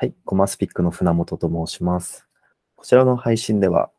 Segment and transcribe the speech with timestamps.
[0.00, 2.28] はい、コマスピックの船本と申します。
[2.76, 3.90] こちらの配信では、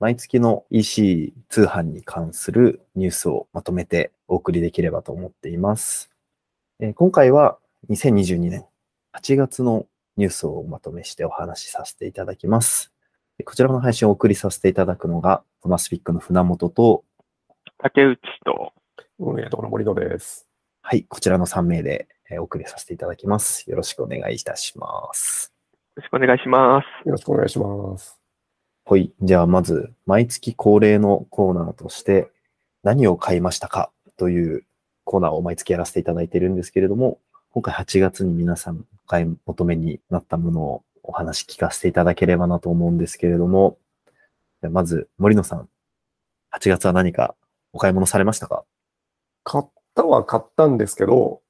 [0.00, 6.10] 毎月の EC 通販に関するニュースをまとめてお送りできればと思っています。
[6.78, 7.56] えー今回は
[7.88, 8.66] 2022年
[9.14, 9.86] 8月の
[10.18, 12.92] ニュースをまとめしてお話しさせていただきます。
[13.46, 17.02] こちらの配信をお送りさせていただくのが、コマスピックの船本と、
[17.78, 18.74] 竹内と、
[19.18, 20.46] 運営の森野です。
[20.82, 23.70] はい、こちらの3名でえーお送りさせていただきます。
[23.70, 25.52] よろしくお願いいたします。
[25.96, 27.06] よろしくお願いします。
[27.06, 28.18] よろしくお願いします。
[28.84, 29.12] はい。
[29.22, 32.30] じゃあ、まず、毎月恒例のコーナーとして、
[32.82, 33.90] 何を買いましたか？
[34.16, 34.64] という
[35.04, 37.18] コーナーを毎月やらせていただいているんですけれども、
[37.50, 43.78] 今回8月に皆さんお買い求めになったものをお話聞かせていただければなと思うんですけれども、
[44.70, 45.68] まず、森野さん、
[46.52, 47.36] 8月は何か
[47.72, 48.64] お買い物されましたか？
[49.44, 51.45] 買ったは買ったんですけど、はい。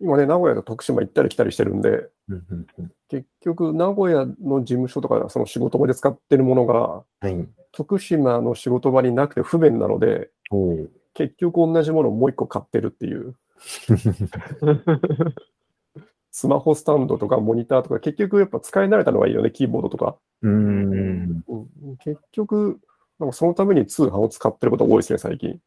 [0.00, 1.88] 今ね、名古屋と徳島行ったり来たりしてるんで、
[2.28, 7.48] うんうんうん結局、名古屋の事務所とか、その仕事場で使ってるものが、はい。
[7.70, 10.30] 徳島の仕事場になくて不便なので、
[11.14, 13.36] 結局同じものをもう一個買ってるっていう。
[16.32, 20.16] スマホスタンドとかモニターとか、結局やっぱ使い慣れたのがいいよね、キーボードとか。
[20.42, 21.44] うーん。
[21.46, 21.56] う
[21.92, 22.80] ん、結局、
[23.18, 25.60] なんかそのために通販を使ってることが多いですね、最近。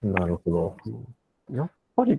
[0.00, 0.76] なるほど。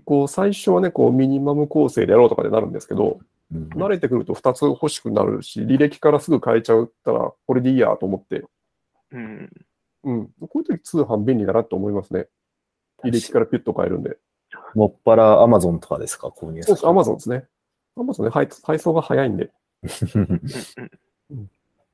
[0.06, 3.20] こう、最初はね、こう、ミニマム構成でやろうとかでなるんですけど、
[3.52, 8.44] うん慣れてくると2つ欲しくなるし、履歴からすぐ変えちゃったら、これでいいやと思って、
[9.12, 9.50] うん。
[10.04, 12.28] うん、こういう時通販便利だなと思いますね。
[13.04, 14.18] 履歴からピュッと変えるんで。
[14.74, 16.30] もっぱら Amazon とかですか？
[16.30, 17.46] 購入そうです、アマゾンですね。
[17.96, 19.52] アマゾンね、配配送が早いんで。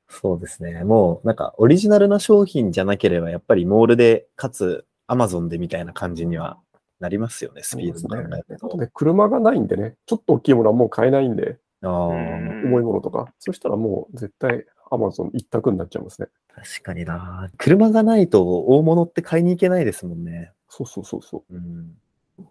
[0.08, 0.86] そうですね。
[0.86, 6.58] もうなんかオリジナルな商品じゃなければやっぱりモールでかつ Amazon でみたいな感じには
[7.02, 8.44] なりますよね、スピードね。
[8.64, 13.34] あとね、車がないんでね、ちょっと大きいものはもう買えないんで、あ重いものとか。
[13.40, 16.28] そしたらもう絶対アマゾン一択になっちゃいますね。
[16.54, 17.50] 確かにな。
[17.58, 20.52] 車がないと大物って買いに行けないですもんね。
[20.70, 21.98] そうそうそうそうん、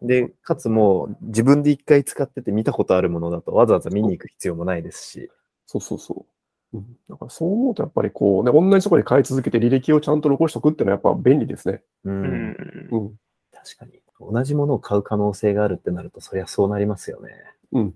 [0.03, 5.21] で、かつもう自分で一回使ってて見たことあるものだとわざわざ見に行く必要もないですし。
[5.21, 5.31] う。
[5.66, 6.27] そうそうそ
[6.72, 6.77] う。
[6.78, 11.83] うん、だからそう思うとやっぱりこうね、同じところに買い続けて履歴をちゃんと残しておくっていうのはやっぱ便利ですね。
[12.05, 12.89] う、うんん。
[12.91, 13.15] うん。
[13.53, 14.00] 確かに。
[14.21, 17.33] 同じものを買う可能性があるってなると、そりゃそうなりますよね。
[17.73, 17.95] うん。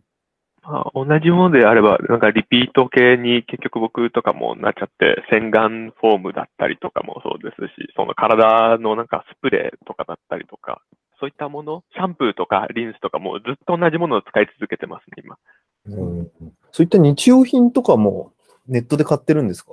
[0.62, 10.80] まあ、同じものであれば、なんかリピート系に結局僕とかもなっちゃって、洗顔フォームだったりとかもそうですし、その体のなんかスプレーとかだったりとか、
[11.20, 15.36] そういったもの、シャンプーとかリンスとかもずっと同じものを使い続けてますね、今。
[15.86, 16.30] うん、
[16.72, 18.32] そういった日用品とかも
[18.66, 19.72] ネットで買ってるんですか？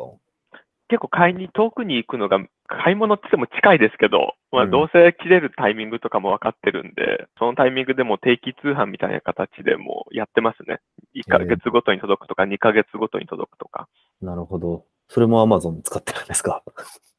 [0.92, 2.38] 結構買いに遠くに行くのが、
[2.68, 10.80] 買い物って言っても近いですけど、まあうんどうせ切れるタイミングとかも分かってるんで、そのタイミングでも定期通販みたいな形でもうやってますね。
[11.16, 13.88] 1ヶ月ごとに届くとか、2ヶ月ごとに届くとか。
[14.22, 14.84] なるほど。
[15.08, 16.62] それも Amazon 使ってるんですか？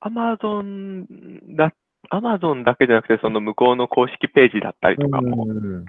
[0.00, 1.06] アマゾン
[1.56, 1.72] だ、
[2.10, 5.84] アマゾンだけじゃなくて、その向こうの公式ページだったりとかも、うん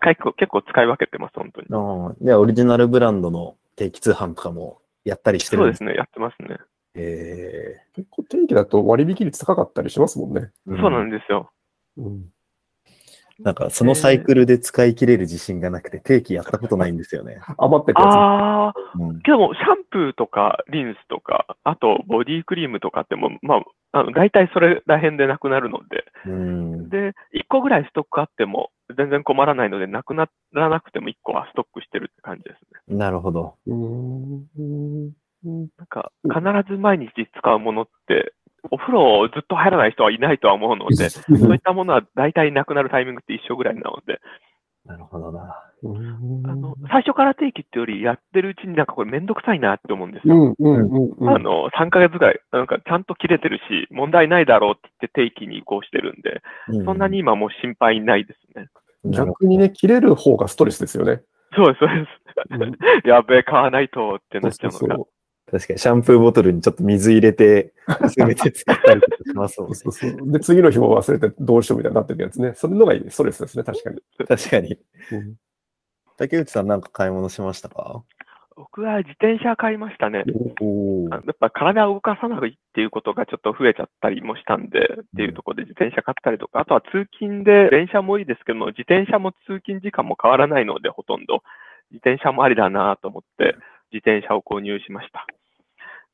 [0.00, 1.66] 使い、結構使い分けてます、本当に。
[1.72, 6.58] ああ、で、オリジナルブランドの定期通販とかもやったりしてるんですそうですね、やってますね。
[6.98, 10.50] へ結構定期だと割引率高かったりしますもんね。
[10.68, 11.50] えそうなんですよ。
[11.96, 12.26] うん。
[13.40, 17.38] なんか、そのサイクルで使い切れる自信がなくて、定期やったことないんですよね。
[17.56, 23.56] 余ってくやああ、うんけども、シャンプーとかリンスとか、あとボディクリームとかっても、ま
[23.92, 26.88] あ、あの大体それら辺でなくなるので、うん。
[26.88, 32.96] で、1個ぐらいストックあっても全然困らないので、なくならなくても1個はストックしてるって感じですね。
[32.98, 33.54] なるほど。
[33.64, 33.70] つ。
[33.70, 35.12] うん。
[35.44, 38.32] うんなんか、必ず毎日使うものって、
[38.70, 44.20] お風呂をずっと入らない人はいないとは思うので、そういったものは大体なくなるタイミングって一緒ぐらいなので、
[44.88, 45.40] なるほどな。
[45.44, 50.34] あの、最初から定期ってよりやってるうちになんかこれめんどくさいなって思うんですよ。
[50.34, 51.28] うんうんうんうん。
[51.28, 58.68] あの、3ヶ月ぐらい、なんかちゃんと切れてるし、問題ないだろうって言って定期に移行してるんで、うそんなに今もう心配ないですね。
[59.12, 61.20] 逆にね、切れる方がストレスですよね。
[61.54, 61.88] そうです、そう
[62.58, 62.78] でうんす。
[63.06, 64.78] やべえ、買わないとってなっちゃうのが。
[64.78, 65.08] そうそうど
[65.50, 69.74] 確かに、シャンプーボトルにちょっと水入れて、 薄めて使ったりとかしますもんね。
[69.76, 72.52] そうそうで、次の日も忘れてどうしようみたいになってるやつね。
[72.54, 74.00] それのがいいストレスですね、確かに。
[74.26, 74.78] 確かに。
[75.12, 75.36] うん
[76.18, 78.02] 竹内さんなんか買い物しましたか？
[78.56, 80.24] 僕は自転車買いましたね。
[80.60, 91.44] おおあやっぱ体を動かさないっていうことがちょっと増えちゃったりもしたんで、っていうところで自転車買ったりとか、あとは通勤で電車もいいですけども、自転車も通勤時間も変わらないので、ほとんど。
[91.92, 93.54] 自転車もありだなと思って、
[93.92, 95.26] 自転車を購入しました。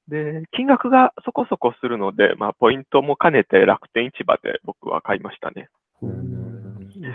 [0.08, 5.68] で、金額がそこそこするので、まあ、ポイントも兼ねて楽天市場で僕は買いましたね。
[6.02, 6.54] うん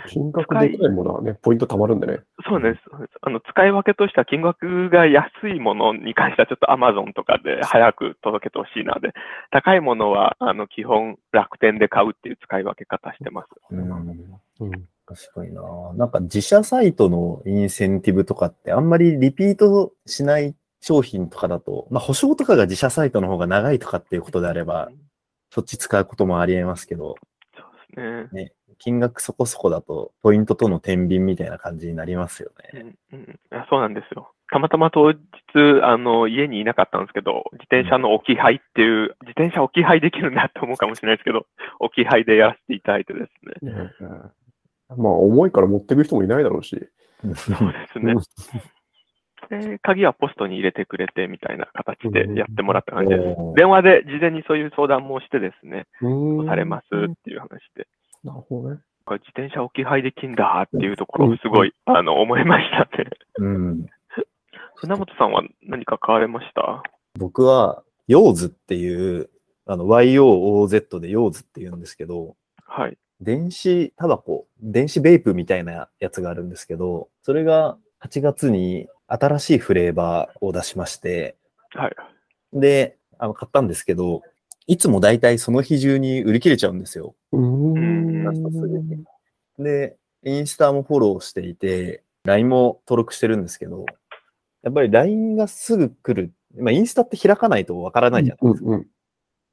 [0.08, 2.20] 金額でかいものはね、ポイント貯まるんでね。
[2.46, 2.80] そうです。
[3.22, 9.12] あの、使い分けとしては金額が安いものに関してはちょっと Amazon とかで早く届けてほしいので、
[9.50, 13.48] 高いものは、あの、基本楽天で買うっていう使い分け方してます。
[13.70, 13.90] うん
[14.60, 14.70] うん。
[15.10, 15.62] 確かにな。
[15.96, 24.88] なんか自社サイトのインセンティブとかってあんまりリピートしない商品とかだと、まあ保証とかが自社サイトの方が長いとかっていうことであれば、
[25.50, 27.16] そっち使うこともありえますけど、
[27.56, 27.62] そ
[27.92, 28.52] うですね。
[28.78, 32.82] 金額そこそこだとポイントとの天秤みたいな感じになりますようね。
[32.82, 34.32] んうん、いやそうなんですよ。
[34.50, 35.18] たまたま当日、
[35.82, 41.46] あの、家にいなかったんですけど、自転車の置き配っていう、自転車置き配できるんだって思うかもしれないですけど、
[41.78, 43.20] 置き配でやらせていただいてで
[43.60, 43.72] すね。
[43.72, 43.90] ね
[44.96, 46.88] まあ、重いから持ってく人もいないだろうし。
[47.22, 48.14] そうですね。
[49.48, 53.22] で、鍵はポストに入れてくれてみたいな形でやってもらった感じです。
[53.38, 57.88] おー電話で事前にそういう相談もしてですね、うんされますっていう話で、
[58.22, 58.80] なるほどね。
[59.06, 63.10] これ自転車置き配できんだっていうところをすごい、あの、思いましたね。
[63.38, 63.86] うん。
[64.76, 66.82] 船本さんは何か買われました？
[67.18, 69.30] 僕は、ヨーズっていう、
[69.66, 72.96] あの、YOOZ でヨーズって言うんですけど、はい。
[73.20, 81.36] 電子タバコ、電子ベイプみたいなやつがあるんですけど、それが8月に新しいフレーバーを出しまして、
[81.74, 81.96] はい。
[82.52, 84.22] で、あの、買ったんですけど、
[84.66, 87.14] いつもだいたいその日中に売り切れちゃうんですよ。
[87.32, 89.04] うーん。
[89.58, 93.84] で、インスタもフォローしていて、LINE も登録してるんですけど、
[94.62, 96.32] やっぱり LINE がすぐ来る。
[96.56, 98.70] まあ、インスタって開かないとわからないじゃないですか。
[98.70, 98.86] うんうん。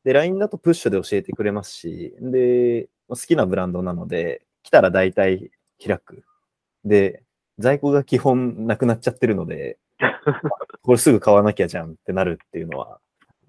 [0.04, 5.52] で、LINE だとプッシュで教えてくれますし、で、好きなブランドなので、来たら大体
[5.84, 6.24] 開く。
[6.86, 7.24] で、
[7.60, 9.78] 在庫が基本なくなっちゃってるので、
[10.84, 13.00] これすぐ買わなきゃじゃんってなるっていうのは、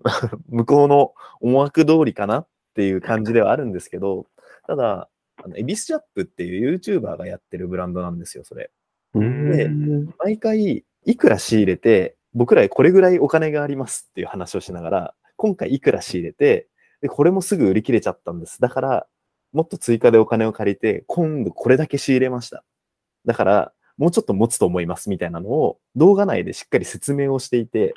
[0.49, 4.27] 向こうの思惑通りかなっていう感じではあるんですけど、
[4.67, 5.09] ただ、
[5.43, 8.71] あのエビスジャップっていう YouTuber がやってるブランドなんですよ、それ。
[9.15, 9.69] うんで
[10.19, 16.69] 毎回、いくら仕入れて、僕らこれぐらいお金がありますっていう話をしながら、今回いくら仕入れて、
[17.01, 18.61] で、これもすぐ売り切れちゃったんです。
[18.61, 19.07] だから、
[19.59, 22.63] もっと追加でお金を借りて、今度これだけ仕入れました。
[23.27, 27.95] だから、もうちょっと持つと思いますみたいなのを動画内でしっかり説明をしていて。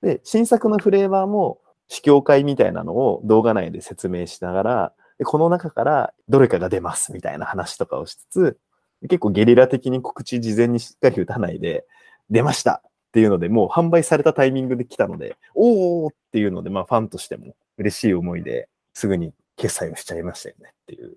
[0.00, 8.58] で、新作のフレーバーも試供会みたいなのを動画内で説明しながら、でこの中からどれかが出ますみたいな話とかをしつつ、
[9.02, 11.84] 結構ゲリラ的に告知事前にしっかり打たないで、
[12.30, 21.16] 出ましたっていうので、もう販売されたタイミングで来たので、おーっていうので、まあファンとしても嬉しい思いですぐに決済をしちゃいましたよねっていう。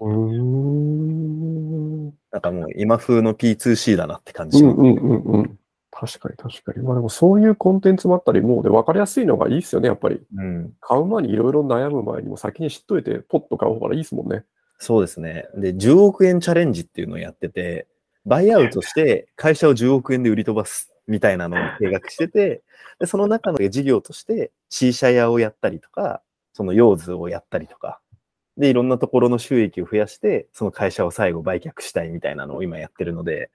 [0.00, 2.06] うーん。
[2.30, 4.62] なんかもう今風の P2C だなって感じ。
[4.62, 5.58] うんうんうんうん。
[5.90, 6.84] 確かに確かに。
[6.84, 10.20] まあでもそういうコンテンツもあったり、もうで分かりやすいのがいいですよね、やっぱり。
[10.36, 14.44] うん買う前にいろいろ悩む前にも先に知っといて、ポッと買う方がいいですもんね。
[14.78, 15.46] そうですね。
[15.54, 17.86] で、10億円チャレンジっていうのをやってて、
[18.24, 22.62] バイアウトして会社を10億円で売り飛ばすみたいなのを計画してて、
[22.98, 26.22] でその中の事業として C 社屋をやったりとか、
[26.52, 28.00] そのヨーズをやったりとか、
[28.56, 33.50] で、いろんなところの収益を増やして、その会社を最後売却したいみたいなのを今やってるので、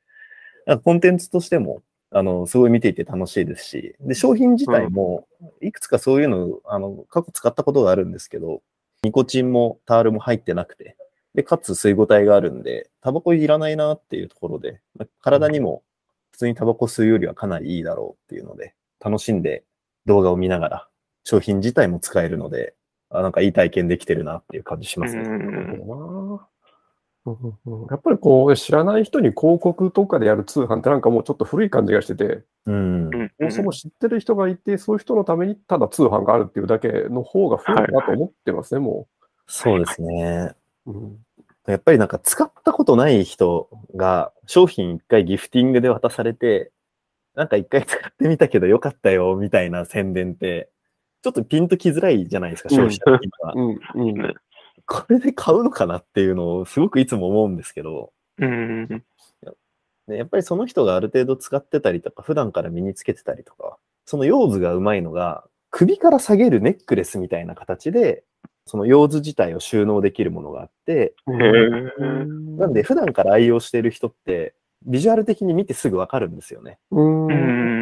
[0.83, 5.27] コンテンツとしても、あの、すごい見ていて楽しいですし、で、商品自体も、
[5.61, 8.61] いくつかそういうの、あの、過去使ったことがあるんですけど、
[9.03, 10.97] ニコチンもタールも入ってなくて、
[11.35, 14.81] で、かつ水合体があるんで、タバコいらないなっていうところで、
[15.21, 15.83] 体にも
[16.31, 19.63] 普通にタバコ吸うよりはかなりいいだろうっていうので、楽しんで
[20.05, 20.87] 動画を見ながら、
[21.23, 22.73] 商品自体も使えるので、
[23.09, 25.23] あなんかいい体験できてるなっていう感じしますね。
[27.89, 33.09] やっぱりこう、知らない人に広告とかでやる通販ってなんかもうちょっと古い感じがしてて、うん。
[33.13, 39.07] うんそもそも知ってる人がいて、そういう人のためにただ通販があるっていうだけの方が増えるなと思ってますね、も
[39.45, 40.53] そうですね。
[40.85, 40.91] う。
[40.91, 41.17] うん
[41.67, 46.71] やっぱりなんか使ったことない人が商品一回ギフティングで渡されて、
[47.35, 50.69] なんか一回使ってみたけどよかったよみたいな宣伝って、
[51.27, 53.53] ちょっとピンときづらいじゃないですか、消費者的には。
[53.53, 54.35] うんうん
[54.89, 58.87] これで買うのかなっていうのをすごくいつも思うんですけど、うん。
[60.07, 68.23] でやっぱりその人がある程度使ってたりとか、普段から身につけてたりとか、その用図がうまいのが、首から下げるネックレスみたいな形で、
[68.65, 71.13] その用図自体を収納できるものがあって。
[71.27, 74.55] なんで普段から愛用してる人って、
[74.85, 76.79] ビジュアル的に見てすぐわかるんですよね。
[76.91, 77.33] うんう。
[77.33, 77.76] ん。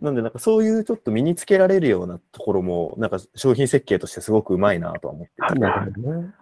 [0.00, 6.34] なんでなんかそういうちょっと身につけられるようなところも、なんか商品設計としてすごくうまいなとは思ってなるほどね。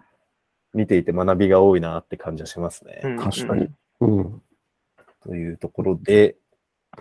[0.73, 3.01] 見ていて学びが多いなって感じはしますね。
[3.19, 3.69] 確かに。
[4.01, 4.41] うん。
[5.21, 6.35] というところで、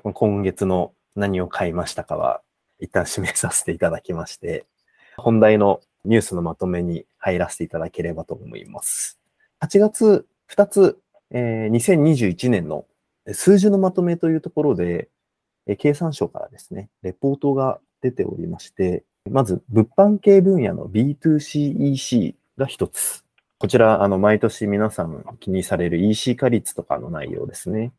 [0.02, 2.42] 今月の何を買いましたかは、
[2.78, 4.66] 一旦締めさせていただきまして、
[5.16, 9.18] 本題のニュースのまとめに入らせていただければと思います。
[9.60, 10.98] 8月2つ、
[11.30, 12.84] えー2021年の
[13.32, 15.08] 数字のまとめというところで、
[15.66, 23.24] えー経産省からですね、レポートが出ておりまして、まず、物販系分野の B2CEC が一つ。
[23.58, 27.92] こちら、あの、毎年皆さん気にされる EC 化率とかの内容ですね。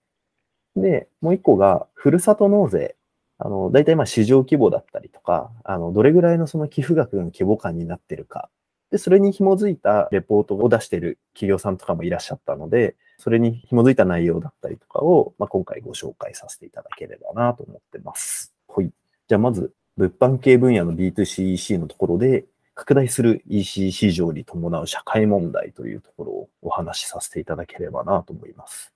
[0.75, 2.97] で、もう一個が、ふるさと納税。
[3.37, 8.49] あの、大体まあ市場規模だったりとか、あの、どれぐらいのその寄付額の規模感になってるか。
[8.91, 18.53] で、それに紐づいたレポートを出してる企業さんとかもいらっしゃったので、それに紐づいた内容だったりとかを、まあ、今回ご紹介させていただければなと思ってます。
[18.67, 18.91] はい。
[19.27, 28.91] じゃあまず、物販系分野の B2CEC のところで、拡大する EC 市場に伴う社会問題というところをお話しさせていただければなと思います。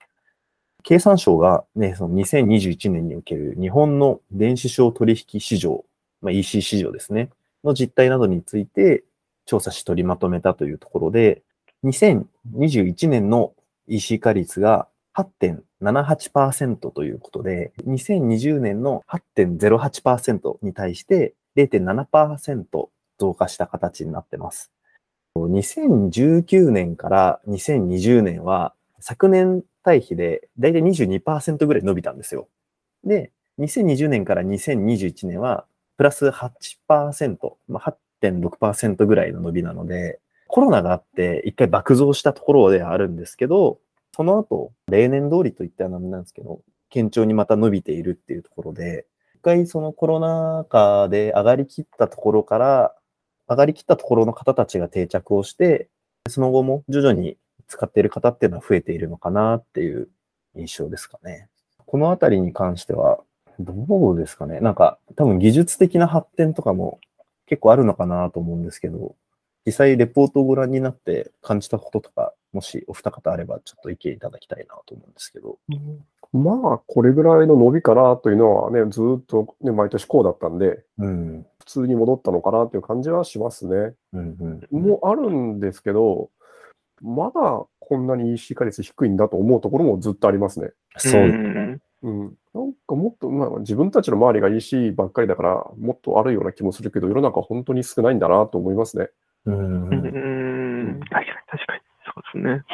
[0.82, 5.84] 経産省がね、その2021年における日本の電子商取引市場、
[6.22, 7.30] まあ、EC 市場ですね、
[7.62, 9.04] の実態などについて
[9.46, 11.42] 調査し取りまとめたというところで、
[11.84, 13.52] 2021年の
[13.88, 24.70] EC 化率が8.78%ということで、2020年の8.08%に対して0.7%増加した形になってます。
[25.36, 32.48] 2019年から2020年は昨年対比でだいたい22%ぐらい伸びたんですよ。
[33.04, 35.64] で、2020年から2021年は
[35.96, 43.78] プラス8%、まあ、8.6%ぐらいの伸びなので、コロナがあって一回爆増したところではあるんですけど、
[44.16, 46.60] その後、例年通りといったらなんなんですけど、
[46.92, 52.94] 堅調にまた伸びているっていうところで、一回そのコロナ禍で上がりきったところから、
[53.46, 55.88] 上がりきったところの方たちが定着をして、
[56.28, 57.36] その後も徐々に
[57.68, 60.08] 使っている方っていうのは増えているのかなっていう
[60.56, 61.48] 印象ですかね。
[61.86, 63.20] このあたりに関しては、
[63.60, 64.60] どうですかね。
[64.60, 67.00] なんか多分技術的な発展とかも
[67.46, 69.16] 結構あるのかなと思うんですけど、
[69.66, 75.58] 実際レポートをご覧になって感じたこととか、もしお二方あればちょっと意見いただきたいなと思うんですけど。
[76.32, 81.46] まあ、これぐらいの伸びかなというのはね、ずーっとね、毎年こうだったんで、うん。
[81.58, 83.94] 普通に戻ったのかなという感じはしますね。
[84.12, 84.82] うんうん。
[84.82, 86.30] もあるんですけど、
[87.00, 90.72] まだこんなに EC 化率低いんだと思うところもずっとありますね。
[90.98, 91.22] そう。
[91.22, 92.34] んうん。
[92.54, 99.08] なんかもっと、まあ、自分たちの周りが EC ばっかりだから、もっとあるような気もするけど、世の中本当に少ないんだなと思いますね。
[99.46, 101.00] うんううんん。
[101.00, 101.80] 確かに、確かに。
[102.04, 102.64] そうですね。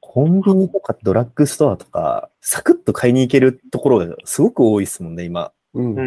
[0.00, 5.52] コンビニとかドラッグストアとか、サクッと買いに行けるところがすごく多いですもんね、今。
[5.74, 5.94] うん。
[5.94, 6.00] う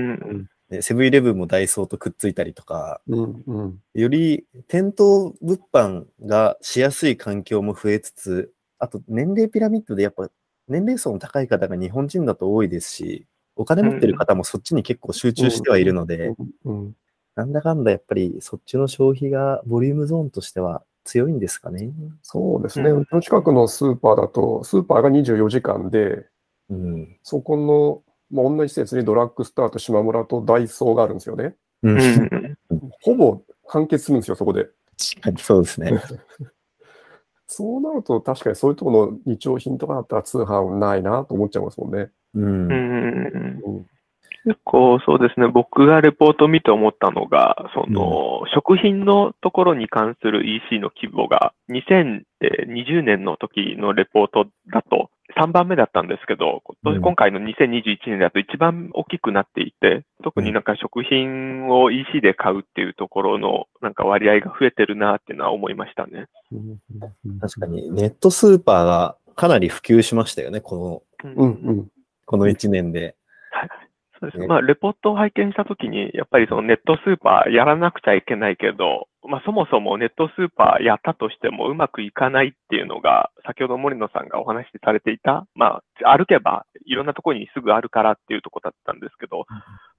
[0.72, 0.82] うん。
[0.82, 3.44] セブンイレブンもダイソーとくっついたりとか、うん。
[3.46, 3.80] うん。
[3.94, 10.30] より店頭物販がしやすい環境も増えつつ、あと年齢ピラミッドでやっぱ
[10.68, 16.34] 年齢層の高い方が日本人だと多いですし、お金持ってる方もそっちに結構集中してはいるので、
[16.66, 16.96] うん。
[17.36, 21.92] なんだかんだやっぱりそっちの消費がボリュームゾーンとしては強いんですかね？
[22.22, 22.92] そうですね。
[22.92, 26.26] うちの近くのスーパーだと、スーパーが24時間で、
[26.70, 27.18] うん。
[27.24, 31.56] そこの、まあ、同じ施設にドラッグストアと島村とダイソーがあるんですよね。
[31.84, 31.98] うん。
[32.70, 32.92] うん。
[33.02, 34.70] ほぼ完結するんですよ、そこで。
[34.98, 35.92] 確かにそうですね。
[37.48, 42.10] そうなると、確かにそういうところの日用品とかだったら通販ないなと思っちゃいますもんね。
[42.34, 42.72] うん。
[42.72, 43.86] うん。
[44.46, 44.52] うん。
[44.54, 66.28] 結構そうですね、僕がレポートを見て思ったのが、その、食品のところに関する EC の規模が、2020年の時のレポートだと3番目だったんですけど、今回の2021年だと一番大きくなっていて、特になんか食品を EC で買うっていうところのなんか割合が増えてるなっていうのは思いましたね。
[67.42, 71.88] 確かにネットスーパーがかなり普及しましたよね、この、うんうん。
[72.26, 73.16] この1年で。
[73.52, 73.83] はいはい。
[74.24, 74.44] そうですね。
[74.44, 89.46] ねまあ、レポートを拝見したときに、やっぱりそのネットスーパーやらなくちゃいけないけど、まあ、そもそもネットスーパーやったとしてもうまくいかないっていうのが、先ほど森野さんがお話しされていた、まあ、歩けばいろんなところにすぐあるからっていうところだったんですけど、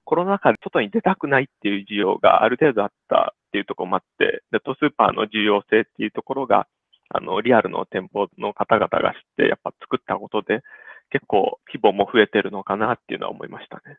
[0.03, 6.67] コロナ禍で外に出たくないっていう需要がある程度あったっていうところもあって、ネットスーパーの重要性っていうところが、
[7.09, 10.61] あの、リアルの店舗の方々が知って、やっぱ作ったことで、
[11.09, 13.97] 結構規模も増えてるのかなっていうのは思いましたね。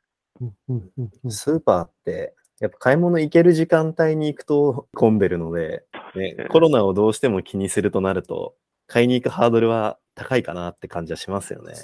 [1.28, 8.54] スーパーって、やっぱ買い物行ける時間帯に行くと混んでるので、ねね、コロナをどうしても気にするとなると、
[8.86, 11.74] 買いに行くハードルは高いかなって感じはしますよね。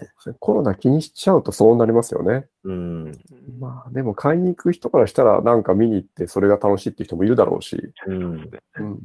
[0.41, 2.47] コロナ気にしちゃうとそうなりますよね。
[2.65, 3.13] うん。
[3.59, 8.51] まあでも買いに行く人からしたらなんか見に行ってそれが楽しいっていう人もいるだろうし、うん。
[8.77, 9.01] うん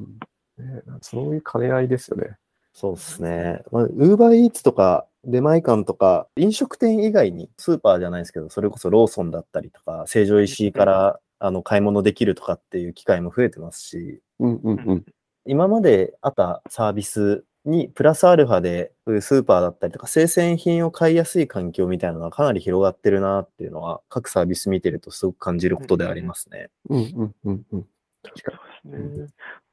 [0.57, 2.37] ね、そういう兼ね合いですよね。
[2.73, 3.63] そうですね。
[3.71, 15.05] まあ、ウーバーイーツとか、出前館とか、飲食店以外に、スーパーじゃないですけど、それこそローソンだったりとか、成城石井から、あの、買い物できるとかっていう機会も増えてますし、うんうんうん。
[15.45, 26.69] 今まであったサービスにプラスアルファでそういうスーパーだったりとか生鮮品を買いやすい環境みたいなのがかなり広がってるなっていうのは各サービス見てるとすごく感じることでありますね。
[26.89, 27.87] うんうんうんうん。
[28.23, 29.27] 確かそうですね。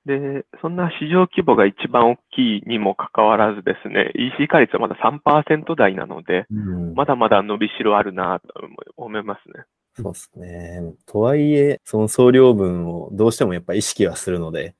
[0.07, 8.49] で、そんな市場規模が一番大きいにもかかわらずですね、EC 化率はまだ3%台なので、うんまだまだ伸びしろあるなと
[8.97, 9.65] 思いますね。
[9.95, 10.95] そうですね。
[11.07, 14.75] とはいえ、その送料分をどうしてもやっぱ意識はするので。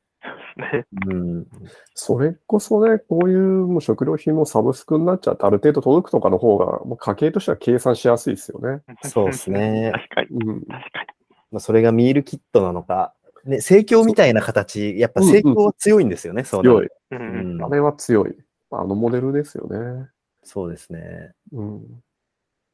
[1.09, 1.47] うん、
[1.95, 8.83] それこそね、こういうもう食料品もサブスクになっちゃって、ある程度届くとかの方が、もう家計としては計算しやすいですよね。
[9.03, 10.29] そうですね確かに。
[10.31, 10.61] うん。
[10.61, 11.07] 確かに。
[11.51, 17.21] まあ、それがミールキットなのか、ね、盛況みたいな形、やっぱ盛況は強いんですよね、そうなる強い。
[17.21, 18.35] うんううんんあれは強い。
[18.71, 20.09] あのモデルですよね。
[20.43, 21.33] そうですね。
[21.53, 22.03] うん。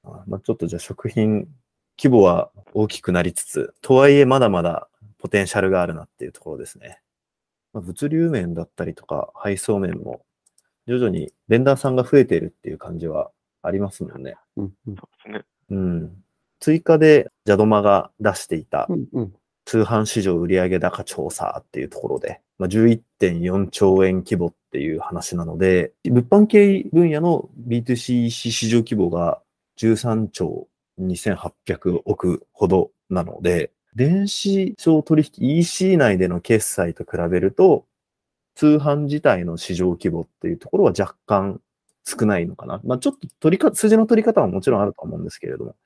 [0.04, 1.48] あまあ、ちょっとじゃあ食品
[1.98, 7.02] 規模は大きくなりつつ、とはいえまだまだポテンシャルがあるなっていうところですね。
[7.72, 10.24] まあ、物流面だったりとか配送面も
[10.86, 13.30] 徐々にベンダーさんが増えているっていう感じは
[13.62, 14.36] ありますもんね。
[14.56, 15.44] うんうんそうですね。
[15.70, 16.24] うん。
[16.58, 19.34] 追加でジャドマが出していたうんうん。
[19.70, 29.40] 通販市場売上高調査っていうところで、まあ、11.4兆円規模っていう話なので、物販系分野の B2C 市場規模が
[29.78, 30.66] 13兆
[31.00, 37.86] 2800億ほどなので、電子商取引 EC 内での決済と比べると、
[38.56, 41.60] 通販自体の市場規模っていうところは若干
[42.04, 42.80] 少ないのかな。
[42.82, 45.76] まあちょっと取りか、数字の取り方はもちろんあると思うんですけれども。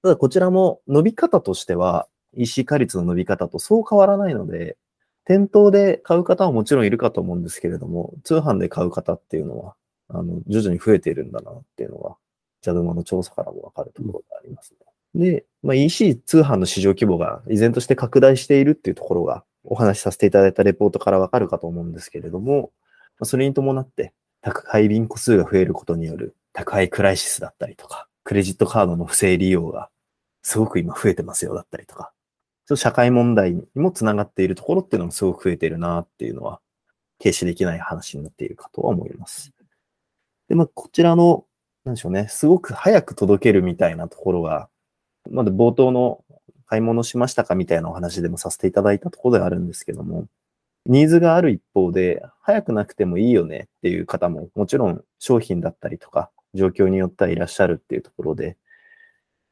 [0.00, 2.08] ただこちらも伸び方としては、
[2.38, 4.76] EC 化率の伸び方とそう変わらないので、
[5.24, 9.74] 店頭で買う方はもちろんいるかと思うんですけれども、通販で買う方っていうのは、
[10.08, 12.16] あの、徐々に増えているんだなっていうのが、
[12.62, 14.78] ジャドマの調査からもわかるところがありますね。
[15.14, 22.72] で、まあ、EC 通販の市場規模が依然として拡大しているっていうところが、お話しさせていただいたレポートからわかるかと思うんですけれども、
[23.18, 29.90] まあそれに伴って、宅配便個数が増えることによる宅配クライシスだったりとか、クレジットカードの不正利用が
[30.42, 32.12] すごく今増えてますよだったりとか、
[32.68, 36.60] ちょっと社会問題にもつながっているところっていうのもすごく増えているなっていうのは、
[37.18, 39.54] 軽視できない話になっているかとは思います。
[40.50, 41.46] で、まあ、こちらの、
[41.86, 44.68] なんでしょうね、すごく早く届けるみたいなところが、
[45.30, 46.22] まだ冒頭の
[46.66, 50.26] 買い物しましたかみたいなお話でもさせていただいたところではあるんですけども、
[50.84, 58.58] ニーズがある一方で、早くなくてもいいよねっていう方も、もちろん商品だったりとか、状況によってはいらっしゃるっていうところで、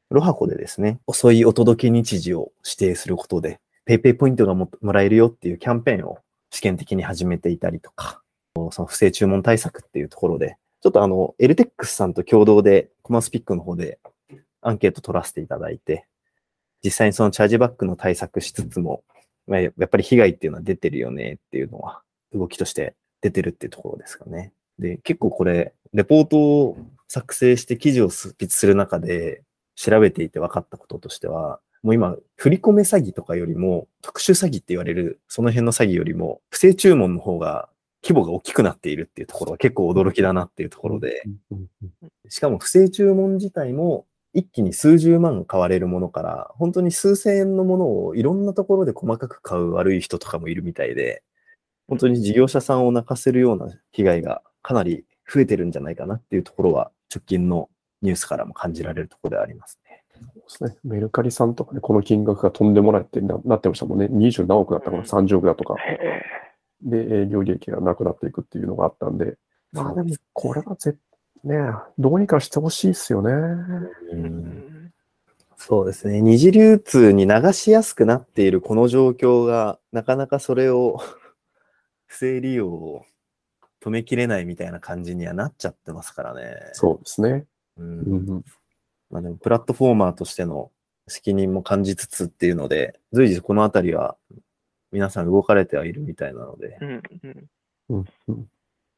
[0.09, 8.21] ロハコでですね、遅いお届け日時を指定することで、ペイペイポイントがもらえるよっていうキャンペーンを試験的に始めていたりとか、
[8.71, 13.99] その不正注文対策っていうところで、ちょっとあの、エルテックスさんと共同で、コマスピックの方で
[14.61, 16.05] アンケート取らせていただいて、
[16.83, 19.03] 実際にそのチャージバックの対策しつつも、
[19.45, 22.01] まあ、やっぱり被害っていうのは出てるよねっていうのは、
[22.33, 24.53] 動きとして出てるっていうところですかね。
[24.79, 26.77] で、結構これ、レポートを
[27.09, 29.43] 作成して記事を執筆する中で、
[29.77, 37.69] 調べていて分かったこととしては、もう今、振り込め詐欺とかよりも、特殊詐欺って言われる、その辺の詐欺よりも、不正注文の方が
[38.03, 41.23] 規模が大きくなっているっていうところが結構驚きだなっていうところで、
[42.27, 51.21] しかも不正注文自体も一気に数十万買われるものから、本当に数千円のものをいろんなところで細かく買う悪い人とかもいるみたいで、
[51.87, 57.69] 本当に事業者さんを泣かせるような被害がかなり増えてるんじゃないかなっていうところは直近の
[58.07, 60.03] ニュースからも感じられるところではありますね。
[60.47, 60.79] そうですね。
[60.83, 64.05] メルカリさんとかね、この金額がとんでもないってななってましたもんね。
[64.05, 65.75] 20何億だったかな、うん30億だとか。
[66.81, 69.37] で、営業利益がなくなっていくっていうのがあったんで。
[69.73, 70.95] まあでも、これはぜ、
[71.43, 71.57] ね、
[71.97, 73.31] どうにかしてほしいですよね。
[74.11, 74.77] うん
[75.57, 76.21] そうですね。
[76.21, 81.01] 二次流通に流しやすくなっているこの状況が、なかなかそれを
[82.05, 83.05] 不正利用を
[83.81, 86.55] 止めきれないみたいな感じにはなっちゃってますからね。
[86.73, 87.45] そうですね。
[87.77, 87.83] う。
[87.83, 88.43] うんん。
[89.09, 90.71] まあでも、プラットフォーマーとしての
[91.07, 94.17] 責任も感じつつっていうので、随時このあたりは
[94.91, 97.49] 皆さん動かれてはいるみたいなので、うんうん
[97.89, 98.05] うん。
[98.27, 98.47] うん。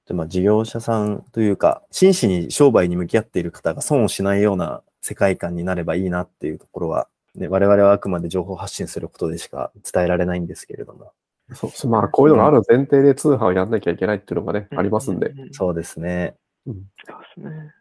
[0.08, 11.14] でまあ事業者さんというか、真摯に商売に向き合っている方が損をしないような世界観になればいいなっていうところは、ね、我々はあくまで情報発信することでしか伝えられないんですけれども。
[11.54, 11.88] そうです。
[11.88, 15.28] まあ、こういうのがある前提で通販をやんなきゃいけないっていうのがね、ありますんで。
[15.28, 16.36] ううそうですね。
[16.68, 16.84] うん。
[17.08, 17.74] そうですね。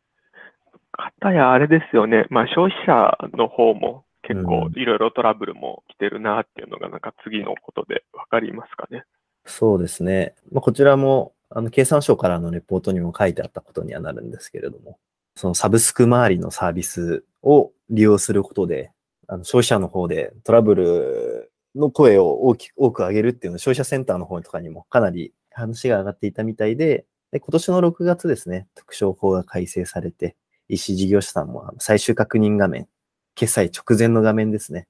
[0.99, 2.27] かたやあれですよね。
[2.29, 9.05] まあ消費者の方も結構いろいろトラブルも来てるなっていうのがなんか次のことでわかりますかね。
[9.47, 10.35] そうですね。
[10.53, 14.99] まあ、こちらも、あの、経産省からのレポートにも書いてあったことにはなるんですけれども、
[15.37, 18.93] そのサブスク周りのサービスを利用することで、
[19.29, 30.37] あの消費者の方でトラブルの声を大きく、多く上げるっていうのを消費者センターの方とかにもかなり話が上がっていたみたいで、で今年の6月ですね、特商法が改正されて、
[30.69, 32.89] EC 事業者さんも最終確認画面、
[33.35, 34.87] 決済直前の画面ですね、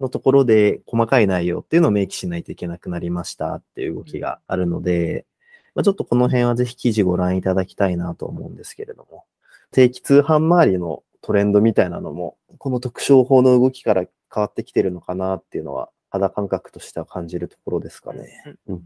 [0.00, 5.26] のところで細かい内容っていうのを明記しないといけなくなりましたっていう動きがあるので、
[5.74, 9.24] まあ、ちょっとこの辺はぜひ記事ご覧いただきたいなと思うんですけれども、
[9.70, 18.28] 定期通販周りのトレンドみたいなのも、この特商法の動きから変わってきてるのかなっていうのは、肌感覚としては感じるところですかね。
[18.68, 18.82] うん。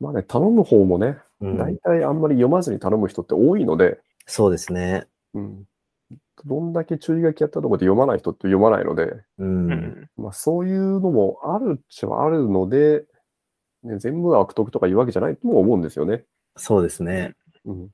[0.00, 1.58] まあね、頼む方もね、うん。
[1.58, 5.06] 大体あんまり読まずに頼む人って多いので、そうですね。
[5.34, 5.64] うん、
[6.44, 9.24] どんだけ注意書きやったところで読まない人って読まないので、う。
[9.38, 10.10] うんん。
[10.16, 13.04] まあ、そういうのもあるっちゃあるので、
[13.82, 16.24] ね、全部が悪徳とかいうわけじゃないとも思うんですよね。
[16.56, 17.34] そうですね。
[17.64, 17.90] うん、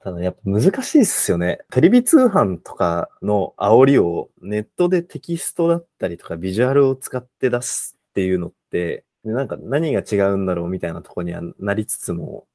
[0.00, 1.58] ただやっぱ難しいですよね。
[1.70, 12.46] テレビ通販とかの煽りをネットでテキストだったりとかビジュアルを使って出すっていうのって、でなんか何が違うんだろうみたいなところにはなりつつも、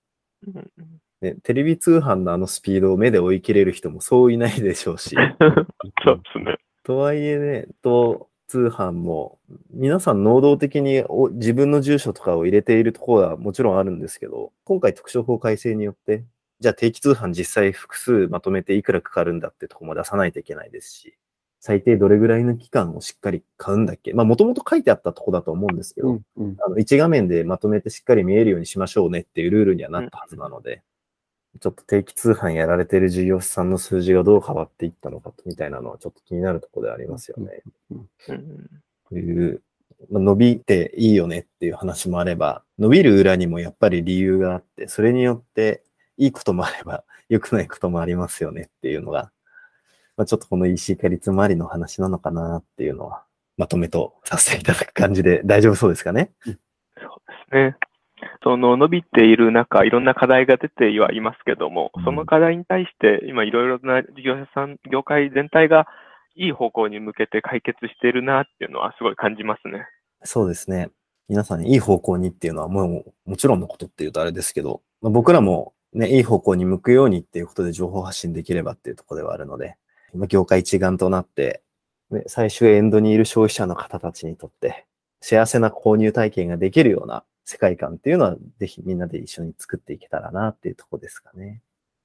[0.46, 0.72] うん
[1.22, 5.16] ね、テレビ通販のあのスピードを目で追い切れる人もそういないでしょうし。
[6.06, 6.58] そうですね。
[6.84, 9.40] とはいえね、と通販も、
[9.72, 16.24] 皆さん能動的にお自分の住所とかを入れているところはもちろんあるんですけど、今回特徴法改正によって、
[16.60, 21.18] じゃあ定期通販実際複数まとめていくらかかるんだってとこも出さないといけないですし、
[21.60, 30.84] 最低どれぐらいの期間をしっかり買うんだっけまあもともと書いてあったとこだと思うんですけど、うんうんあの一画面でまとめてしっかり見えるようにしましょうねっていうルールにはなったはずなので、
[31.60, 37.62] ちょっと定期通販やられてる事業者さんの数字がどう変わっていったのかみたいなのはちょっと気になるところではありますよね。
[37.92, 38.08] うん
[39.04, 39.62] こういう、
[40.12, 45.82] まあ、伸びていいよねっていう話もあれば、伸びる裏にもやっぱり理由があって、それによって
[46.18, 49.32] いいこともあれば良くないこともありますよねっていうのが、
[50.18, 53.24] まあ、ちょっとこの EC 化率周りの話なのかなっていうのは、
[53.56, 56.32] まとめとさせていただく感じで大丈夫そうですかね？
[56.44, 56.58] そうで
[57.50, 57.78] すね。
[58.44, 65.88] その伸びている中、いろんな課題が出てはいますけどもうん、その課題に対して、今いろいろな事業者さん、業界全体が
[66.36, 69.88] いい方向に向けて解決しているなっていうのはすごい感じますね。
[70.24, 70.90] そうですね。
[71.28, 79.78] 皆さんいい方向にっていうのはもうもちろんのことっていうとあれですけど、まあ、僕らもね、いい方向に向くようにっていうことで情報発信できればっていうところではあるので、
[80.14, 81.62] まあ業界一丸となって、
[82.12, 84.86] ね、最終エンドにいる消費者の方たちにとって
[85.22, 91.62] 幸せな購入体験ができるような世界観っていうのはぜひみんなで一緒に作っていけたらなっていうところですかね。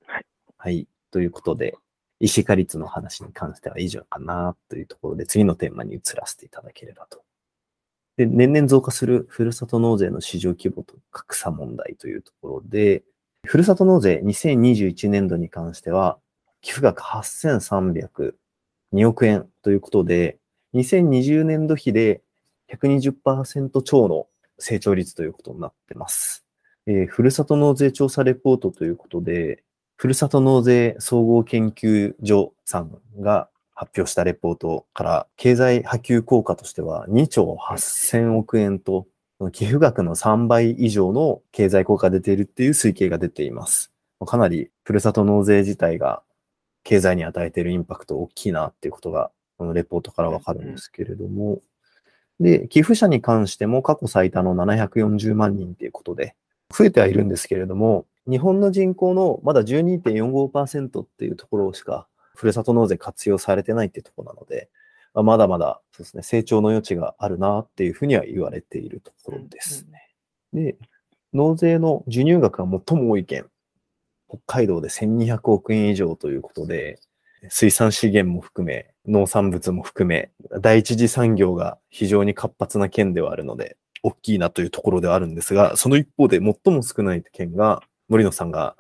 [0.06, 0.26] はい。
[0.56, 0.86] はい。
[1.10, 1.74] ということで、
[2.20, 7.24] 石化率の話に関しては以上かなというところで次のテーマに移らせていただければと
[8.16, 13.02] で、年々増加するふるさと納税の市場規模と格差問題というところで、
[13.44, 16.18] ふるさと納税2021年度に関しては、
[16.60, 18.32] 寄付額8302
[19.08, 20.38] 億円ということで、
[20.74, 22.22] 2020年度比で
[22.72, 24.26] 120%超の
[24.62, 26.44] 成長率ということになってます。
[26.86, 29.62] えーふるさと納税調査レポートということで、
[29.96, 39.06] ふるさと納税総合研究所さんが発表したレポートから、経済波及効果としては2兆8000億円と、
[39.52, 43.92] 寄付額の3倍以上の経済効果が出ているっていう推計が出ています。
[44.24, 46.22] かなりふるさと納税自体が
[46.84, 51.60] 経済に与えているインパクト大きいなっていうことが、このレポートからわかるんですけれども、
[52.40, 56.34] で、寄付者に関しても過去最多の740万人ということで、
[56.70, 64.68] 増えてはいるんですけれども、日本の人口のまだ12.45%っていうところしか、ふるさと納税活用されてないっていうところなので、
[65.14, 70.08] まだまだそうですね、成長の余地があるなっていうふうには言われているところですね。
[70.52, 70.76] で、
[71.32, 73.46] 納税の授乳額が最も多い県、
[74.28, 76.98] 北海道で1200億円以上ということで、
[77.50, 88.76] 水産資源も含め、農産物も含め、第一次産業が非常に活発な県ではあるので、大きいなというところではあるんですが、その一方で最も少ない県が、森野さんが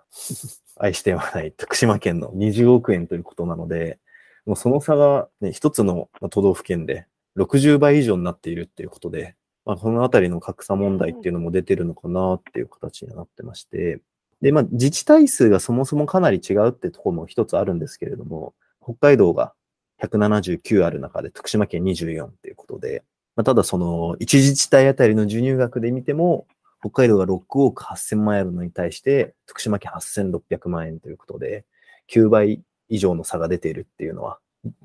[0.76, 3.98] 愛してやまない徳島県の20億円ということなので、
[4.46, 7.06] もうその差が、ね、一つの都道府県で
[7.36, 14.00] 60倍以上になっているっていうことで、まあ、そのあたりの格差問題っていうのも出てるのかなっていう形になってまして、
[14.40, 19.54] で、まあ、自治体数がそもそもかなり違うってところも一つあるんですけれども、北海道が
[20.02, 23.04] 179ある中で徳島県24っていうことで、
[23.36, 26.46] まあ、ただその一自治体あたりの授乳額で見ても、
[26.80, 31.64] 北海道が6億8000万円あるのに対して、徳島県8600万円ということで、
[32.10, 34.38] 9倍以上の差が出ているっていうのは、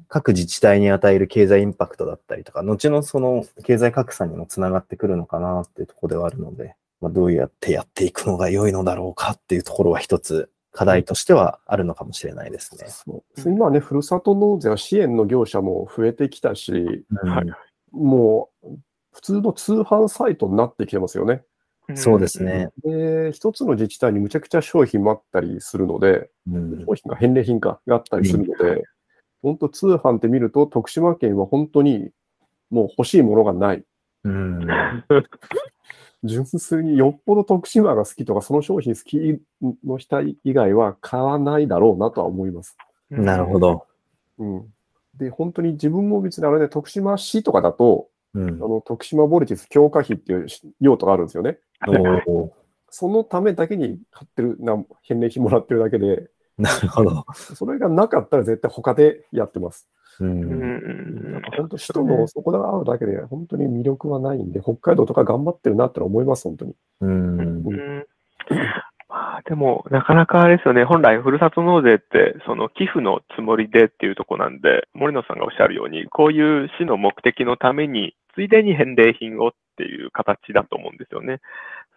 [0.08, 12.86] 各自治体に与える経済インパクトだったりとか、後のその経済格差にもつながってくるのかなっていうところではあるので、まあ、どうやってやっていくのが良いのだろうかっていうところは一つ課題としてはあるのかもしれないですね。
[12.88, 17.46] そう今ね、ふるさと納税は支援の業者も増えてきたし、うんはい
[17.92, 18.78] もう、
[19.12, 21.42] 普通の通販サイトになってきてますよね。
[21.96, 22.70] そうですね。
[22.84, 28.84] で、一つの自治体にむちゃくちゃ商品もあったりするので、うん商品が返礼品かがあったりするので、
[29.42, 32.12] 本当通販って見ると、徳島県は本当に
[32.70, 33.84] もう欲しいものがない。
[34.26, 34.68] うん。
[36.24, 39.42] 純粋によっぽど徳島が好きとか、その商品好き
[39.86, 42.76] の人以外は買わないだろうなとは思います。
[43.10, 43.60] なるほ。
[43.60, 43.86] ど。
[44.40, 44.74] うん。
[45.16, 48.52] で、本当に自分も別にあれね、徳島市とかだと、うんあ。
[48.68, 50.48] の、徳島ボルティス強化費っていう
[50.80, 51.60] 用途があるんですよね。
[52.90, 57.26] そのためだけに買ってる、な返礼品もらってるだけで、なるほど。
[57.34, 59.88] それがなかったら絶対他でやってます。
[60.20, 60.26] う。
[60.26, 60.40] うん
[61.30, 66.76] んなんか本当人のそこで会うだけで本当に魅力はないんで、北海道とか頑張ってるなって思います、本当に。
[67.02, 67.40] うん。
[67.40, 68.06] うん
[69.10, 81.40] まあ、でも、なかなかあれですよね、本来、ふるさと納税って、その寄付のつもりでっていうところなんで、森野さんがおっしゃるように、こういう市の目的のために、ついでに返礼品をっていう形だと思うんですよね。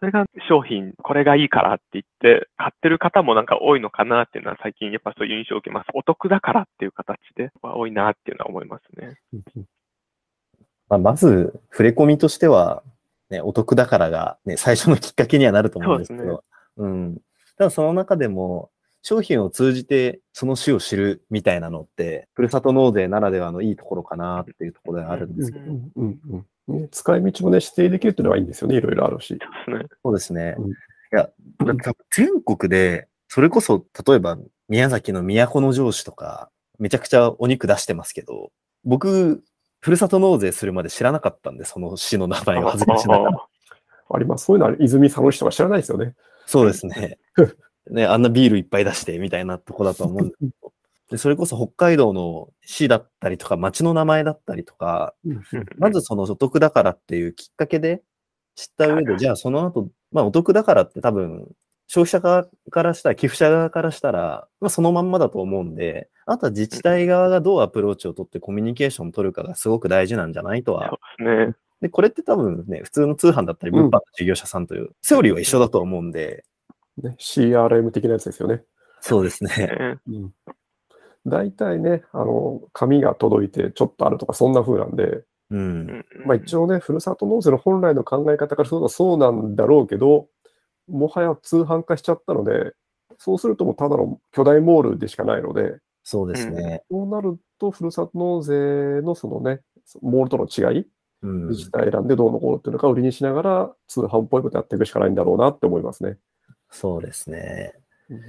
[0.00, 5.88] それが商品、これがいいからって言って、買ってる方もなんか多いのかなっていうのは、最近やっぱそういう印象を受けます。
[5.92, 9.20] お得だからっていう形で、多いなっていうのは思いますね。
[10.88, 12.82] まあ、まず、触れ込みとしては、
[13.28, 16.44] ね、お得だからが、ね、最初のきっかけにはなると思うんですけそうでど、
[16.78, 17.18] うん。
[17.58, 18.70] ただその中でも、
[19.02, 29.38] 商品を通じてその市を知るみたいなのって、ふるさと納税ならではのいいところかなっていうところではあるんですけど、うんうんうんね、使い道もね、指定できるっていうのはいいんですよね、いろいろあるし。
[30.02, 30.54] そうですね。
[30.56, 30.70] そうん
[31.12, 31.28] いや、
[31.64, 38.52] だって全国で、それこそ、例えば、宮崎の都城市とか、めちゃくちゃお肉出してますけど、
[38.84, 39.42] 僕、
[39.80, 43.46] ふるさと納税するまで知らなかったんで、その市の名前を恥ずかしながら。
[44.12, 44.44] あります。
[44.44, 46.14] そういうのは泉佐野市とか知らないですよね。
[46.46, 47.18] そうですね。
[47.90, 50.72] ね、あんなビールいっぱい出してみたいなとこだと思うんですけど。
[51.10, 55.14] でそれこそ北海道の市だったりとか、町の名前だったりとか、
[55.78, 58.02] まずそのお得だからっていうきっかけで
[58.54, 61.48] 知った上で、じゃあその後、まあお得だからって多分、
[61.88, 70.90] 消費者側からしたら、寄付者側からしたら、まあそのまんまだと思うんで、あとは自治体側がどうアプローチを取ってコミュニケーションを取るかがすごく大事なんじゃないとは。
[71.18, 71.54] そうですね。
[71.80, 76.44] で、これって多分ね、普通の通販だったり、物販の事業者さんという、セオリーは一緒だと思うんで、
[76.98, 78.62] ね、CRM 的なやつですよね。
[79.00, 79.50] そうですね。
[79.56, 80.34] ねうん。
[81.26, 85.26] 大体ね、あの、紙が届いてちょっとあるとか、そんな風なんで、う。
[85.50, 90.28] うんんまあ一応ね、ふるさと納税の本来の考え方からするとそうなんだろうけど、
[90.88, 92.72] もはや通販化しちゃったので、
[93.18, 96.82] そうするともうただの巨大モールでしかないので、そうですね。
[96.90, 99.60] そうなると、ふるさと納税のそのね、
[100.00, 100.86] モールとの違い、
[101.22, 101.48] うん。
[101.48, 106.16] 自治体選んでどうのこうのっていうのか売りにしながら、通販っぽいことやっていくしかないんだろうなって思いますね。
[106.70, 107.74] そうですね。
[108.08, 108.20] うん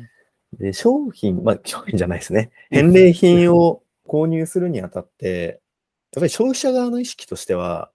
[0.53, 2.51] で、商品、まあ、 商品じゃないですね。
[2.69, 5.61] 返礼品を購入するにあたって、
[6.13, 7.91] やっぱり消費者側の意識としては、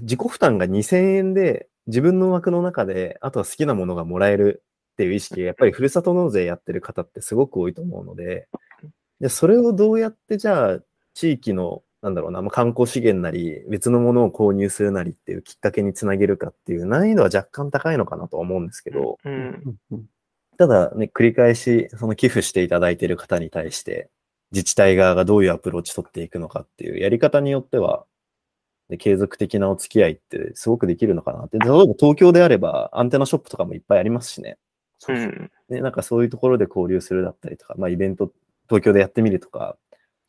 [0.00, 8.48] 自己負担が2000円で自分の枠の中で、あとは好きなものがもらえるっていう意識が、やっぱりふるさと納税やってる方ってすごく多いと思うので、
[9.20, 10.80] でそれをどうやってじゃあ、
[11.14, 20.06] 地域の、なんだろうな、まあ観光資源なり、別のものを購入するなりっていうきっかけにつなげるかっていう難易度は若干高いのかなとは思うんですけど、うんうんうん
[20.60, 24.10] ただね、繰り返し、その寄付していただいている方に対して、
[24.52, 28.04] 自治体側がどういうアプローチ取っていくのかっていうやり方によっては、
[28.90, 31.58] で継続的なお付き合いってすごくできるのかなって。
[31.58, 34.58] 例えば東京であればアンテナショップとかもいっぱいありますしね。
[34.98, 38.30] そうそううんねなんかそういうところで交流するだったりとか、まあイベント、
[38.68, 39.78] 東京でやってみるとか、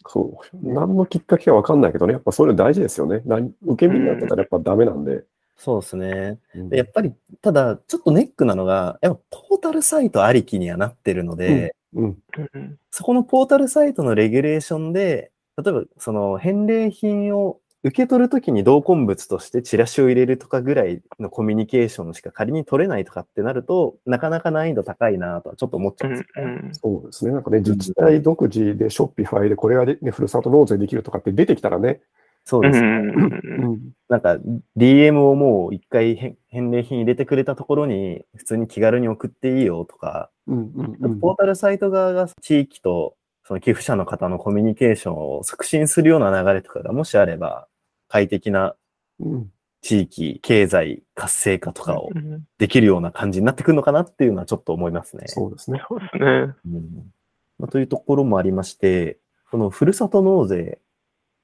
[0.07, 0.57] そう。
[0.63, 3.21] 何のきっかけかわかんないけどね、やっぱそういうの大事ですよね。
[3.25, 5.25] 何受け身になってたらやっぱダメなんで。
[5.63, 6.39] そうですね。
[6.55, 12.17] うんでやっぱり、ただ、ちょっとネックなのが、やっぱポータルサイトありきにはなってるので、うん。
[12.53, 15.31] うんそこのポータルサイトのレギュレーションで、
[15.63, 26.69] 例えばその返礼品を受け取るときに同梱物としてチラシを入れるとかぐらいのコミュニケーションしか仮に取れないとかってなると、なかなか難易度高いなとはちょっと思っちゃうんですよね。
[26.73, 27.31] そうですね。
[27.33, 32.01] なんかね、自治体独自でショッピファイでこれがで、ね、ふるさと納税できるとかって出てきたらね。
[32.43, 32.87] そうですね。
[32.87, 33.91] うん。
[34.09, 34.37] なんか
[34.77, 40.71] DM をもう一回返返礼品入れてくれたところに普通に気軽に送っていいよとか、うん。
[40.75, 40.97] うん。
[40.99, 47.67] うんポータルサイト側が地域とその寄付者の方のコミュニケーションを促進するような流れとかがもしあれば、
[48.07, 48.75] 快適な
[49.19, 49.51] うん。
[49.81, 55.23] 地域、経済活性化とかをうんできるような感じになってくるのかなっていうのはちょっと思いますね。
[55.25, 55.81] そうですね。
[55.89, 56.53] そうですね。
[56.65, 57.11] うん
[57.57, 60.79] まあ、というところもありまして、このふるさと納税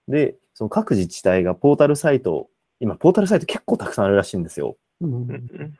[0.07, 4.75] で、その各自治体がポータルサイト、今ポータルサイト結構たくさんあるらしいんですよ。
[5.01, 5.77] うん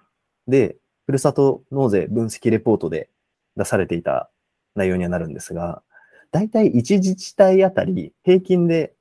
[0.48, 3.10] で、ふるさと納税分析レポートで
[3.56, 4.30] 出されていた
[4.76, 5.82] 内容にはなるんですが、
[6.32, 8.94] だいたい1自治体あたり平均で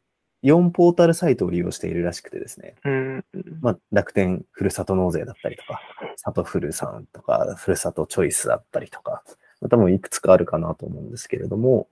[0.44, 3.24] 4ポータルサイトを利用しているらしくてですね、うん。
[3.60, 5.82] まあ、楽天ふるさと納税だったりとか、
[6.16, 9.22] 里ふるさんとか、ふるさとチョイスだったりとか、
[9.60, 11.90] まあ多分いくつかあるかなと思うんですけれども、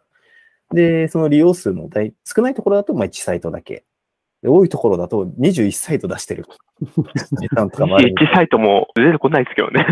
[0.74, 3.84] で、その利用数も大少ないところだとまあ1サイトだけ。
[4.42, 6.44] で多いところだと21サイト出してる。
[7.40, 9.86] 時間とかもあるんで1サイトも出てこないですけどね。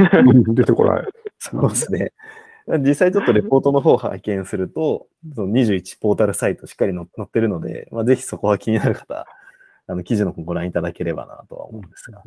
[0.55, 1.07] 出てこない。
[1.39, 2.13] そうですね。
[2.81, 9.27] 実際ちょっとレポートの方を拝見すると、その21ポータルサイトしっかり載載ってるので、まあ、ぜひそこは気になる方、
[9.87, 12.23] あの記事の方ご覧いただければなとは思うんですが。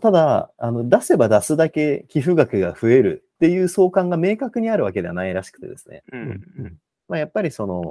[0.00, 6.02] ただ、あの出せば出すだけ寄付額が増えるっていう相関が明確にあるわけではないらしくてですね。
[6.12, 6.78] うん。
[7.08, 7.90] まあ、やっぱりその、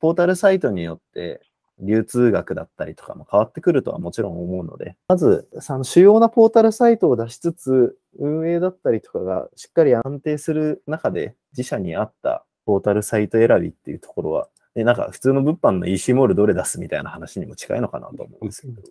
[0.00, 1.40] ポータルサイトによって
[1.80, 18.82] 流通額だったりとかも変わってくるとはもちろん思うので、まず、その主要なポータルサイトを出しつつ、運営だったりとかがしっかり安定する中で、自社に合ったポータルサイト選びっていうところは、でなんか普通の物販の EC モールどれ出すみたいな話にも近いのかなと思うんですけど。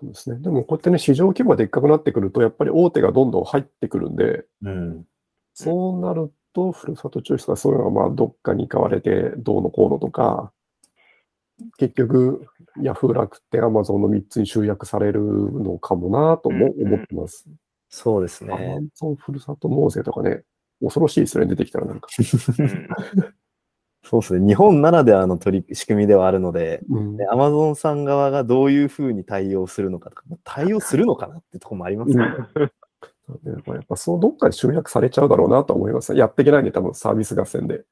[0.00, 0.40] そうですね。
[0.40, 5.04] でもこうやってね、市場規模がでっかくなってくると、やっぱり大手がどんどん入ってくるんで、うん。
[5.54, 10.52] そうなると、ふるさとチョイスとかそういうのがまあどっかに買われてどうのこうのとか、
[11.76, 12.46] 結局、
[12.82, 17.46] ヤフー楽天、アマゾンの3つに集約されるのかもなとも思ってます。
[17.88, 18.80] そうですアマね。
[18.94, 20.42] ゾンふるさと納税とかね、
[20.80, 22.08] 恐ろしいですよね、出てきたらなんか。
[22.58, 22.88] うん
[24.04, 24.46] そうですね。
[24.46, 32.24] 日本ならではの取り仕組みではあるので、うんアマゾンさん側がどういうふうに対応するのかとか、対応するのかなってところもありますね。
[33.44, 36.14] でまあやっぱそうどっかで集約されちゃうだろうなと思います。
[36.14, 37.84] やっていけないんで、多分サービス合戦で。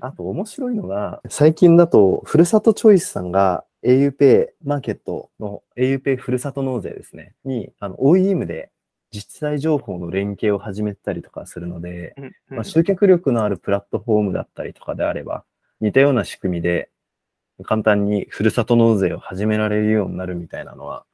[0.00, 8.70] あと面白いのが、最近だと、ふるさとチョイスさんが auPay マーケットの auPay ふるさと納税ですね、に、あの、OEM で
[9.12, 15.44] 自治体情報の連携を始めたりとかするので、うんまあ、集客力のあるプラットフォームだったりとかであれば、
[15.80, 16.90] 似たような仕組みで、
[17.64, 21.04] 簡単にふるさと納税を始められるようになるみたいなのは、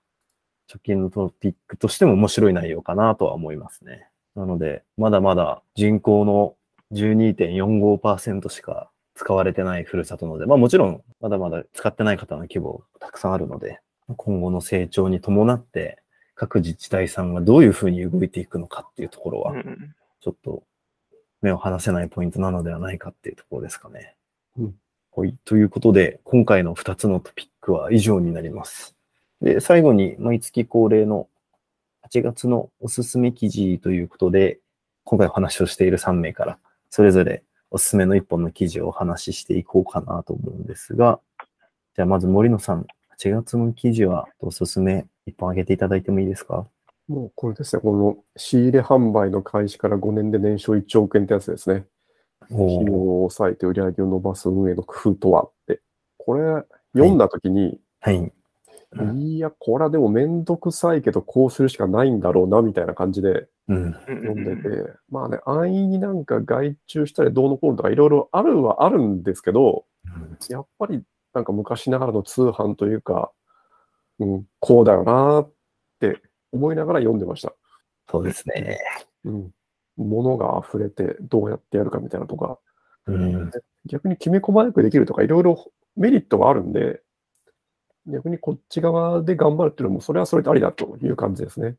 [0.75, 4.09] 直近のトピックとしても面白い内容かなとは思いますね。
[4.35, 6.57] なので、まだまだ人口の
[6.93, 10.47] 12.45%しか使われてないふるさと納税。
[10.47, 13.81] まあもちろん、まだまだ使ってない方の規模たくさんあるので、
[14.17, 16.03] 今後の成長に伴って、
[16.35, 20.65] 各自治体さんがどういうふうに動いていくのかっていうところはう、んちょっと
[21.43, 24.17] 目を離せないポイントなのではないかっていうところですかね。
[24.59, 24.75] うん
[25.17, 25.37] はい。
[25.45, 28.94] ということで、今回の2つのトピックは以上になります。
[29.45, 31.29] で、最後に毎月恒例の
[32.11, 34.59] 8月のおすすめ記事ということで、
[35.05, 41.21] 今回お話をしている3名から、それぞれおすすめの1本の記事をお話ししていこうかなと思うんですが、
[41.95, 42.87] じゃあまず森野さん、
[43.19, 46.67] 8月の記事はおすすめ1本挙げていただいてもいいですか？
[47.07, 51.85] もうこれですね、この仕入れ販売の開始から5年で年商1億円ってやつですね。
[52.51, 55.83] お費用を抑えて売り上げを伸ばす運営の工夫とはって。
[56.17, 58.17] これ、読んだときに、はい。
[58.17, 58.33] い、
[59.39, 63.77] や、これはでもめんどくさいけど、こうするしかないんだろうな、みたいな感じでうん。
[63.77, 69.87] うん読んでて、まあね、安易になんか外注したりどうのこうのとかいろいろあるはあるんですけど、
[70.49, 71.03] やっぱり
[71.33, 73.33] なんか昔ながらの通販というか、
[74.19, 75.53] うん、こうだよなっ
[75.99, 76.21] て
[76.53, 77.55] 思いながら読んでました。
[78.11, 78.79] そうですね。
[79.25, 79.51] うん。
[79.97, 82.59] 物が溢れてどうやってやるかみたいなとか、
[83.07, 83.51] うん。
[83.87, 87.01] 逆にきめ細かくできるとかいろいろメリットがあるんで、
[88.07, 91.77] 逆にこっち側で頑張るっていうのも、それはそれでありだという感じですね。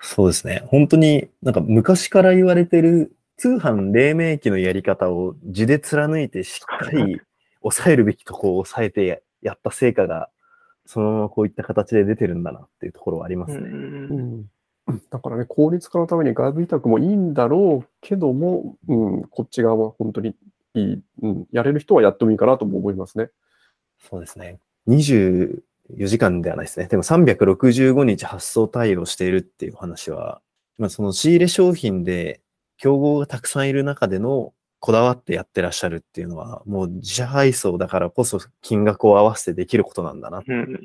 [0.00, 0.62] そうですね。
[0.66, 7.20] 本当になんか昔から言われてる通販黎明期のやり方を地で貫いてしっかり
[7.62, 10.30] 抑えるべきとこを抑えてややった成果が
[10.86, 13.68] そのままこういった形で出てるんだなっていうところはありますね。
[13.68, 14.46] うん
[14.88, 15.02] うん。
[15.10, 20.36] だからね、効率化のために外部委託もいいんだろうけども、うん、こっち側は本当に
[20.74, 23.30] いい、うん、やれる人はやってもいいかなとも思いますね。
[23.98, 24.60] そうですね。
[24.88, 25.60] 24
[26.06, 26.86] 時間ではないですね。
[26.86, 30.40] でも365日発送対応しているっていう話は、
[30.78, 32.40] まあ、その仕入れ商品で
[32.76, 40.42] 競合がたくさんいる中でのこだわってやってらっしゃるっていうのは、もう自社配送だからこそ金額を合わせてできることなんだな。
[40.46, 40.80] うん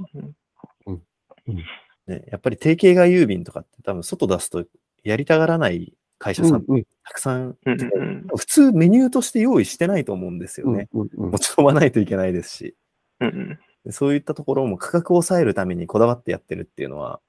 [2.07, 4.65] ね、やっぱり定型外郵便とかって多分外出すと
[5.03, 10.87] やりたがらない会社さんうんたくさん、うんうん普通メニューとして用意してないと思うんですよね。
[10.93, 12.75] うんうん持ち込まないといけないですし。
[13.19, 17.19] うんでそういったところも価格を抑えるためにこだわってやってるっていうのは、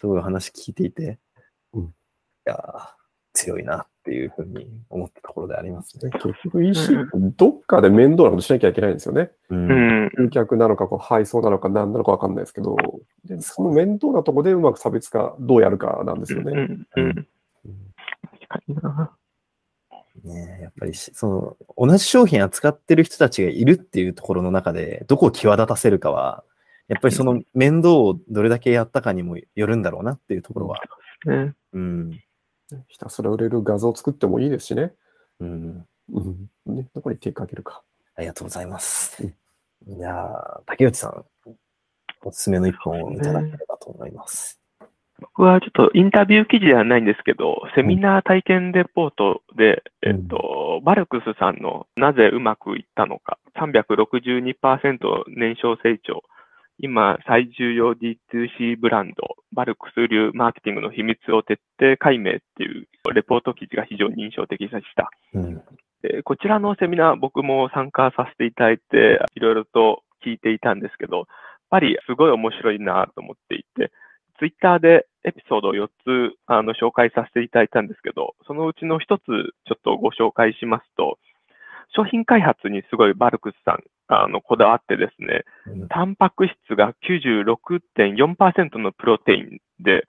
[0.00, 1.18] すごい話聞いていて、
[1.74, 1.88] うんい
[2.44, 2.96] やー
[3.36, 6.10] 強いなっていうふうに思ったところでありますね。
[6.10, 9.30] 結局 EC ってどっかで面倒なことしなきゃいけないんですよね。
[9.50, 9.74] うんう
[10.06, 12.76] ん集客なのか、こう配送なのか、何なのか分かんないですけど、
[13.24, 16.52] でその面倒なとこでうまく差別化どうやるかなんですよね。
[16.52, 17.28] うんうん
[18.30, 19.16] 確かにな。
[20.26, 26.44] ねやっぱりしその、同じ商品扱ってる人たちがいるっていうところの中で、どこを際立たせるかは、
[26.88, 30.80] やっぱりその面倒をどれだけやったかにもよるんだろうなっていうところは。
[31.26, 31.54] ね。
[31.72, 32.20] うん。
[32.88, 34.92] ひたすら売れる画像を作ってもいいですしね。
[35.40, 35.86] うん。
[36.12, 36.50] うん。
[36.66, 37.82] ね、どこに手かけるか。
[38.14, 39.22] ありがとうございます。
[39.22, 41.24] いやー竹内さん、
[42.22, 44.60] おすすめの一本をいただければと思います。
[45.20, 56.22] 僕はちょっとインタビュー記事ではないんですけど、セミナー体験レポートで、うんえっと、バルクスさんのなぜうまくいったのか、362%年商成長、
[56.78, 65.10] 今最重要 D2C ブランド、バルクス流マーケティングの秘密を徹底解明っていうレポート記事が非常に印象的でした。
[65.32, 65.62] うん。
[66.02, 71.26] でこちらのセミナー、僕も参加させていただいて、いろいろと聞いていたんですけど、やっ
[71.70, 73.90] ぱりすごい面白いなと思っていて、
[74.38, 79.20] ツイッターでエピソードを4つあの紹介させていただいたんですけど、そのうちの1つ
[79.66, 81.18] ちょっとご紹介しますと、
[81.94, 83.78] 商品開発にすごいバルクスさん
[84.08, 90.04] あのこだわってですね、うんタンパク質が96.4%のプロテインで、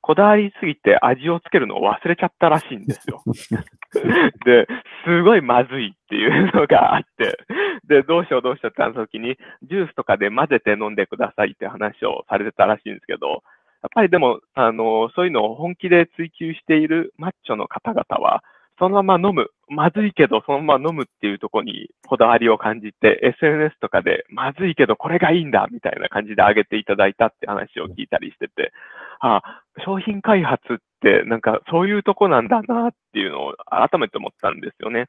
[0.00, 3.22] こだわりすぎて味をつけるのを忘れちゃったらしいんですよ。
[4.44, 4.66] で、
[5.04, 7.38] すごいまずいっていうのがあって、
[7.86, 13.38] で、どうしようどうしようってなった時に、ジュースとかで混ぜて飲んでくださいって話をされてたらしいんですけど、や
[13.82, 18.44] やっぱりでも、あの、そういうのを本気で追求しているマッチョの方々は、
[18.78, 19.50] そのまま飲む。
[19.68, 28.72] まずいけど、そのまま飲むっていうとこにこだわりを感じて、SNS とかで、まずいけど、これがいいんだみたいな感じで上げていただいたって話を聞いたりしてて、
[29.20, 29.40] あ
[29.84, 35.06] 商品開発って、なんかそういうとこなんだなっていうのを改めて思ったんですよね。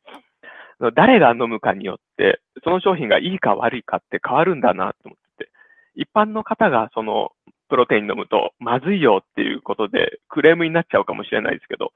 [0.96, 5.52] 誰が飲むかによって、その商品がいいか悪いかって変わるんだなって思ってて、
[5.96, 7.32] 一般の方がその
[7.74, 11.92] プロテイン飲むとまずいよっていうことでクレームになっちゃうかもしれないですけど、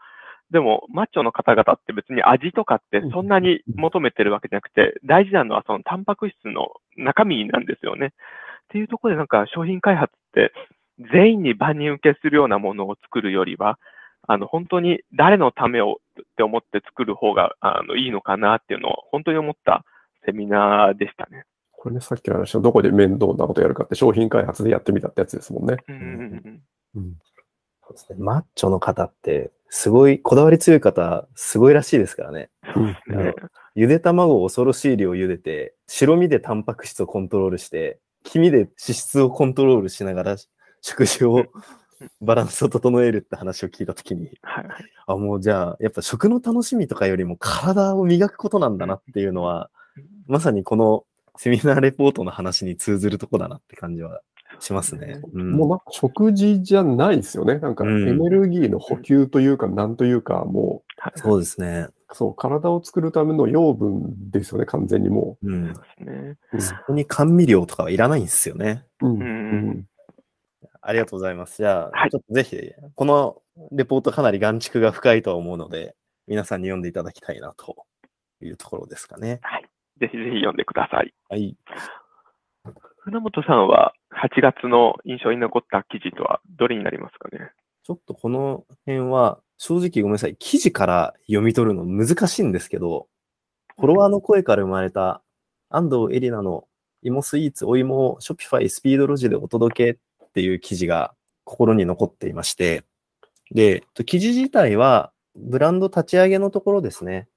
[0.50, 8.08] でもマッチョの方々って別に味とかってそんなに求めてるわけじゃなくて、大事なのはそのタンパク質の中身なんですよね。
[8.08, 8.12] っ
[8.70, 10.52] ていうところでなんか商品開発って
[11.14, 13.78] 全員に万人受けするようなものを作るよりは、
[14.28, 19.86] あの本当に誰のためをって思って作る方があのいいのかなっていうのを本当に思った
[20.26, 21.44] セミナーでしたね。
[21.88, 25.78] これね、さっきの話のどこで面倒なことやるかって商品開発でやってみたってやつですもんね。
[25.88, 26.62] うんうんうん
[26.96, 27.14] うん。
[27.82, 28.18] そうですね。
[28.20, 32.50] マッチョの方って、すごい、こだわり強い方、すごいらしいですからね。
[32.76, 33.34] うんあの
[33.76, 40.36] ゆで卵を恐ろしい量茹でて、白身でタンパク質をコントロールして、黄身で脂質をコントロールしながら、
[40.82, 41.46] 食事を、
[42.20, 44.66] バランスを整えるって話を聞いたときに、はい
[45.06, 49.70] あ、もうじゃあ、やっぱ食の楽しみとかよりも体を磨くことなんだなっていうのは、
[50.28, 51.06] まさにこの
[51.38, 54.22] セミナーレポートの話に通ずるとこだなって感じは
[54.60, 55.22] しますね。
[55.34, 57.60] うんもうなんか食事じゃないですよね。
[57.60, 61.88] なんかエうんネルギーの補給というか、なんというか、もはいそうですね。
[61.90, 65.74] う、そう、体を作るための養分ですよね、完全にもうう。
[66.60, 68.84] そこに甘味料とかはいらないんですよね。
[69.02, 69.12] うん。
[69.16, 69.26] うんう
[69.72, 69.86] ん。
[70.82, 71.58] ありがとうございます。
[71.58, 72.58] じゃあ、はいちょっとぜひ、
[72.96, 75.96] このレポートかなり眼蓄が深いとは思うので、
[76.28, 77.86] 皆さんに読んでいただきたいなと
[78.42, 79.40] いうところですかね。
[80.00, 81.14] ぜひぜひ読んでください。
[81.30, 81.58] はい。
[83.00, 87.52] 船本さんは8月の印象に残った記事とはどれになりますかね？
[87.84, 90.36] ちょっとこの辺は、正直ごめんなさい。
[90.38, 93.08] 記事から読み取るの難しいんですけど、
[93.78, 95.22] フォロワーの声から生まれた
[95.70, 96.68] 安藤エリナの
[97.02, 101.14] 芋スイーツお芋を Shopify スピードロジでお届けっていう記事が
[101.46, 102.84] 心に残っていまして、
[103.52, 107.30] で、記事自体はブランド立ち上げのところですね。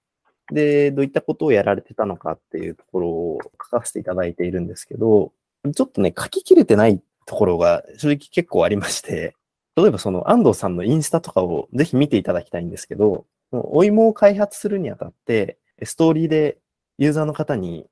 [0.52, 5.32] で、どういったことをやられてたのかっていうところを書かせていただいているんですけど、
[5.74, 9.34] ちょっとね、書ききれてないところが正直結構ありまして、
[9.76, 16.58] 例えばその安藤さんのインスタとかをぜひ見ていただきたいんですけど、お芋を開発するにあたって、ストーリーで
[16.98, 17.86] ユーザーの方に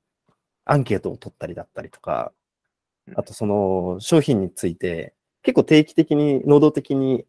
[0.65, 2.31] アンケートを取ったりだったりとか、
[3.15, 7.25] あとその商品について結構定期的に、能動的に、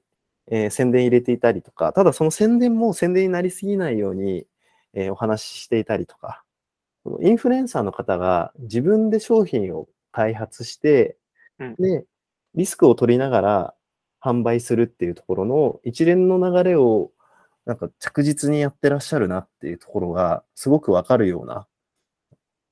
[0.53, 4.47] え宣伝入れていたりとか、ただその宣伝も宣伝になりすぎないように、
[4.95, 6.45] えーお話ししていたりとか、
[7.21, 11.17] インフルエンサーの方が自分で商品を開発して、
[11.59, 11.75] うん。
[11.77, 12.05] で、
[12.55, 13.75] リスクを取りながら
[14.21, 17.11] 販売するっていうところの一連の流れを
[17.65, 21.67] なんか着実にやってらっしゃるなっていうところがすごくわかるような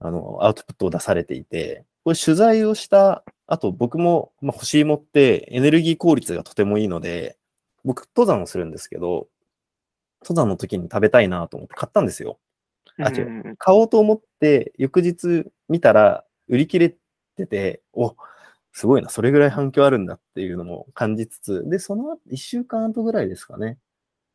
[0.01, 7.37] あのアウトプットを出されていて、これ取材をした後僕も、まあ、欲しいもってエネルギー効率がとてもいいので、
[7.85, 9.29] 僕登山をするんですけど、
[10.23, 12.39] 登山の時に食べたいなと思って買ったんですよ。
[13.01, 16.95] あ違ううん買おうと思って、翌日見たら売り切れ
[17.37, 18.17] てて、お、
[18.73, 23.79] すごいな、それぐらい反響あるんだっていうのも感じつつ、で、その1週間後ぐらいですかね、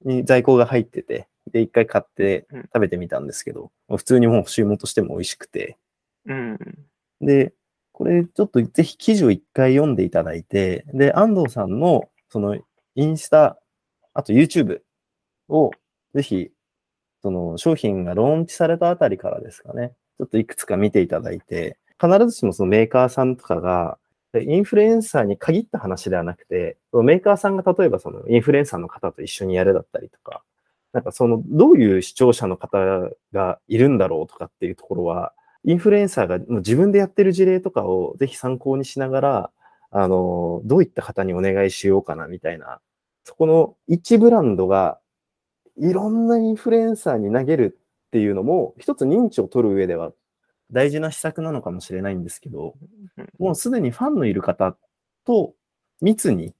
[0.05, 5.77] に在庫が入ってて、で、一回買ってうん食べてみたんですけど、普通にもう注文としても美味しくて、
[6.25, 6.59] うん。
[7.21, 7.53] で、
[7.91, 12.57] これちょっとぜひ記事を一回読んでいただいて、で、安藤さんのその
[12.95, 13.59] インスタ、
[14.13, 14.81] あと YouTube
[15.53, 15.71] を
[16.13, 16.51] ぜひ、
[17.21, 23.97] その商品がローンチされたあたりからですかね、ちょっといくつか見ていただいて、必ずしもそのメーカーさんとかが、
[24.35, 30.43] インフルエンサーに限った話ではなくて、メーカーさんが例えばそのインフルエンサーの方と一緒にやるだったりとか、
[30.91, 32.77] なんかそのどういう視聴者の方
[33.31, 35.33] がいるんだろうとかっていうところは、
[35.65, 39.51] インフルエンサーが自分でやってる事例とかをぜひ参考にしながら、
[39.91, 42.79] あの、どういった方にお願いしようかなみたいな、
[43.23, 44.99] そこの一ブランドが
[45.77, 50.11] いろんなインフルエンサーに投げるっていうのも、一つ認知を取る上では
[50.71, 52.75] 大事な施策なのかもしれないんですけど、
[53.39, 54.75] もうすでにファンのいる方
[55.25, 55.53] と
[56.01, 56.53] 密に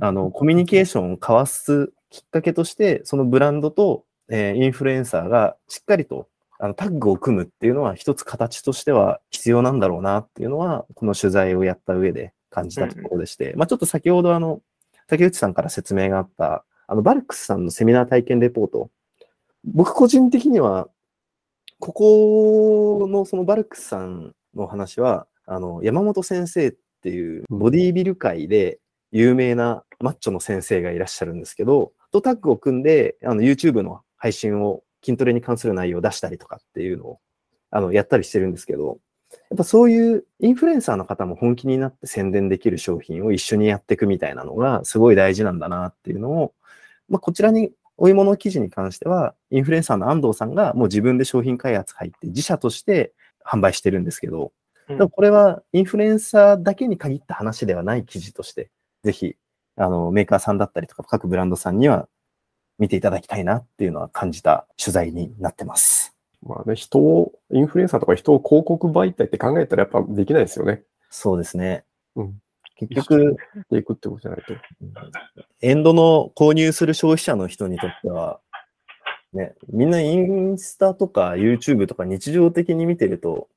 [0.00, 6.28] あのコミュニケーションを交わすきっかけとして、そのブランドと、えーインフルエンサーがしっかりと
[6.58, 14.60] あのタッグを組むっていうのは一つ形としては必要なんだろうなっていうのは、この取材をやった上で感じたところでして、まあちょっと先ほどあの、
[15.06, 18.90] 竹内さんから説明があった、あの、バルクスさんのセミナー体験レポート。
[19.64, 20.88] 僕個人的には、
[21.78, 28.78] ここのそのバルクスさんの話は、あの、山本先生っていうボディービル界で
[29.12, 37.20] 有名なマッチョの先生がいらっしゃるんですけど、とタッグを組んで、あの、YouTube の配信を筋トレに関する内容を出したりとかっていうのを、
[37.70, 38.98] あの、やったりしてるんですけど、
[39.50, 46.54] やっぱそういうインフルエンサーの方も本気になって宣伝できる商品を一緒にやっていくみたいなのがすごい大事なんだなっていうのを、
[47.08, 53.12] まあ、こちらにお芋の記事に関しては、インフルエンサーの安藤さんがもう自分で商品開発入って自社として
[53.44, 54.50] 販売してるんですけど、うん
[54.88, 58.70] でもこれはインフルエンサーだけに限った話ではない記事として、
[59.02, 59.34] ぜひ、
[59.74, 62.08] あの、メーカーさんだったりとか各ブランドさんには
[62.78, 66.14] 見ていただきたいなっていうのは感じた取材になってます。
[66.42, 70.82] まあね、人を、インフルエンサーとか人を広告媒体って考えたらやっぱできないですよね。
[71.10, 71.84] そうですね。
[72.14, 72.38] うん。
[72.76, 73.36] 結局、
[73.70, 74.54] でいくってことじゃないと。
[75.62, 78.40] エンドの購入する消費者の人にとっては、
[79.32, 83.48] ね、みんなインスタとか YouTube とか日常的に見てると、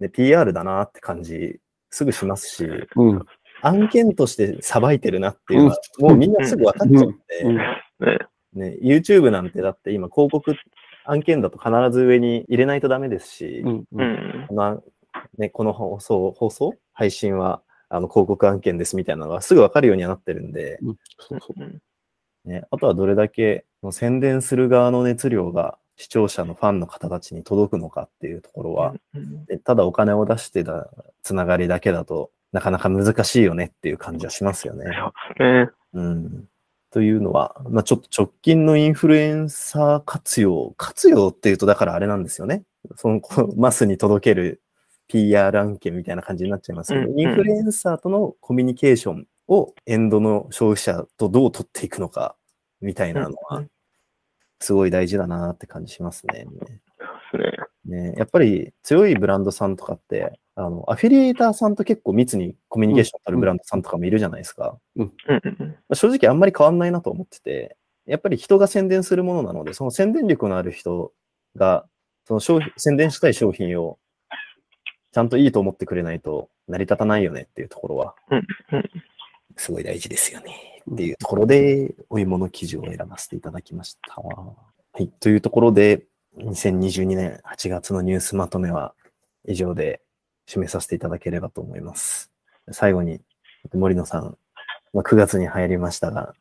[0.00, 1.60] ね、PR だなって感じ
[1.90, 3.26] すぐしますし、うん。
[3.62, 8.18] 案件としてさばいてるなっていうのは、もうみんなすぐ分かっちゃって、うんね、
[8.54, 10.54] ね、YouTube なんてだって今広告
[11.04, 13.70] 案件だと必ず上に入れないとダメですしう、ん。
[13.70, 14.12] ううん。
[14.44, 14.46] ん。
[14.48, 14.82] この
[15.38, 16.74] ね、この放送、放送？
[16.92, 20.78] 配信はあの広告案件ですみたいなのがすぐ分かるようにはなってるんで、
[21.18, 21.62] そうそう。
[21.62, 21.78] うん
[22.44, 30.88] ね、あとはどれだけ宣伝する側の熱量が視聴者のファンの方たちに届くのかっていうところは、うんでただお金を出してた
[31.22, 34.84] つながりだけだとなかなか難しいよねっていう感じはしますよね。
[34.86, 34.90] そ
[35.94, 36.44] うん。
[36.90, 42.64] というのは、まあ、ちょっと直近のインフルエンサー活用、活用っていうとだからあれなんですよね。
[42.96, 43.20] その
[43.56, 44.60] マスに届ける
[45.12, 52.36] PR 案件みたいな感じになっちゃいますけど、うんうんインフルエンサーとのコミュニケーションをエンドの消費者とどう取っていくのか
[52.80, 53.68] みたいなのうはん、
[54.60, 56.44] すごい大事だなって感じしますね。
[56.44, 56.80] ね。
[57.84, 64.78] ね、やっぱり強いブランドさんとかって、あの、アフィリエーターさんと結構密にコミュニケーションを取るブランドさんとかもいるじゃないですか。
[64.96, 71.12] うんうん正直あんまり変わんないなと思ってて、やっぱり人が宣伝するものなので、その宣伝力のある人
[71.56, 71.86] が、
[72.24, 73.98] その商品、宣伝したい商品を
[75.12, 78.14] ちゃんといいと思ってくれないと成り立たないよねっていうところは、
[79.56, 84.14] すごい大事ですよねっていうところで、お芋の記事を選ばせていただきました。
[84.20, 84.54] は
[84.98, 85.08] い。
[85.08, 86.04] というところで、
[86.38, 88.94] 2022年8月のニュースまとめは
[89.46, 90.00] 以上で
[90.48, 92.30] 締めさせていただければと思います。
[92.70, 93.20] 最後に、
[93.74, 94.38] 森野さん、
[94.94, 96.34] ま、9月に入りましたが、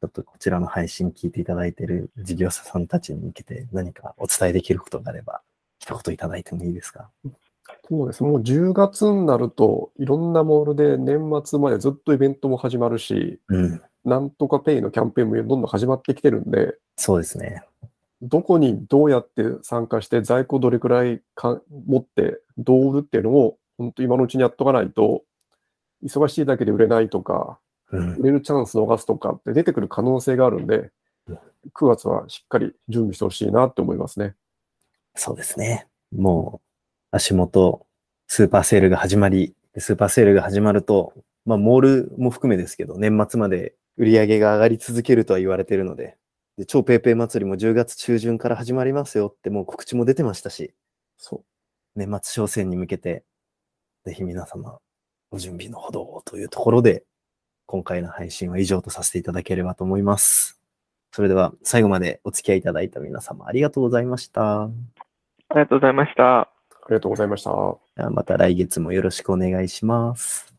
[0.00, 5.42] ちょっとこちらの配信聞いていただいている事業者さんたちに向けて何かお伝えできることがあれば、
[5.78, 7.10] 一言いただいてもいいですか？
[7.88, 8.22] そうです。
[8.22, 13.82] もう10月になると、いろんなモールで年末までずっとイベントも始まるし、うん。
[14.04, 17.62] なんとかペイのキャンペーンもどんどん始まってきてるんで、そうですね。
[18.22, 25.22] どこにどうやって参加して、在庫どれくらいか持って、どう売るっていうのを、本当今のうちにやっとかないと、
[26.04, 27.58] 忙しいだけで売れないとか、
[27.92, 28.22] うん売。
[28.24, 30.90] れるチャンス逃すとかって出てくる可能性があるんで
[31.28, 31.38] うん、
[31.74, 34.34] 9月はしっかり準備してほしいなって思いますね。
[35.14, 35.86] そうですね。
[36.12, 36.69] もう、
[37.12, 37.86] 足元、
[38.26, 41.12] スーパーセールが始まり、スーパーセールが始まると、
[41.44, 46.16] まあ、モールも含めですけど、年末まで売り上げが上がり続けるとは言われているので、
[46.56, 50.74] で超ペイペイ祭りも10月中旬から始まりますよってもう告知も出てましたし、
[51.16, 51.44] そう。
[51.96, 53.24] 年末商戦に向けて、
[54.04, 54.78] ぜひ皆様、
[55.30, 57.04] ご準備のほどをというところで、
[57.66, 60.60] 今回の配信は以上とさせていただければと思います。
[61.12, 64.64] それでは最後までお付き合いいただいた皆様ありがとうございました。
[64.64, 64.70] あ
[65.54, 66.59] りがとうございました。
[66.90, 68.10] ありがとうございました。
[68.10, 70.49] また来月もよろしくお願いします。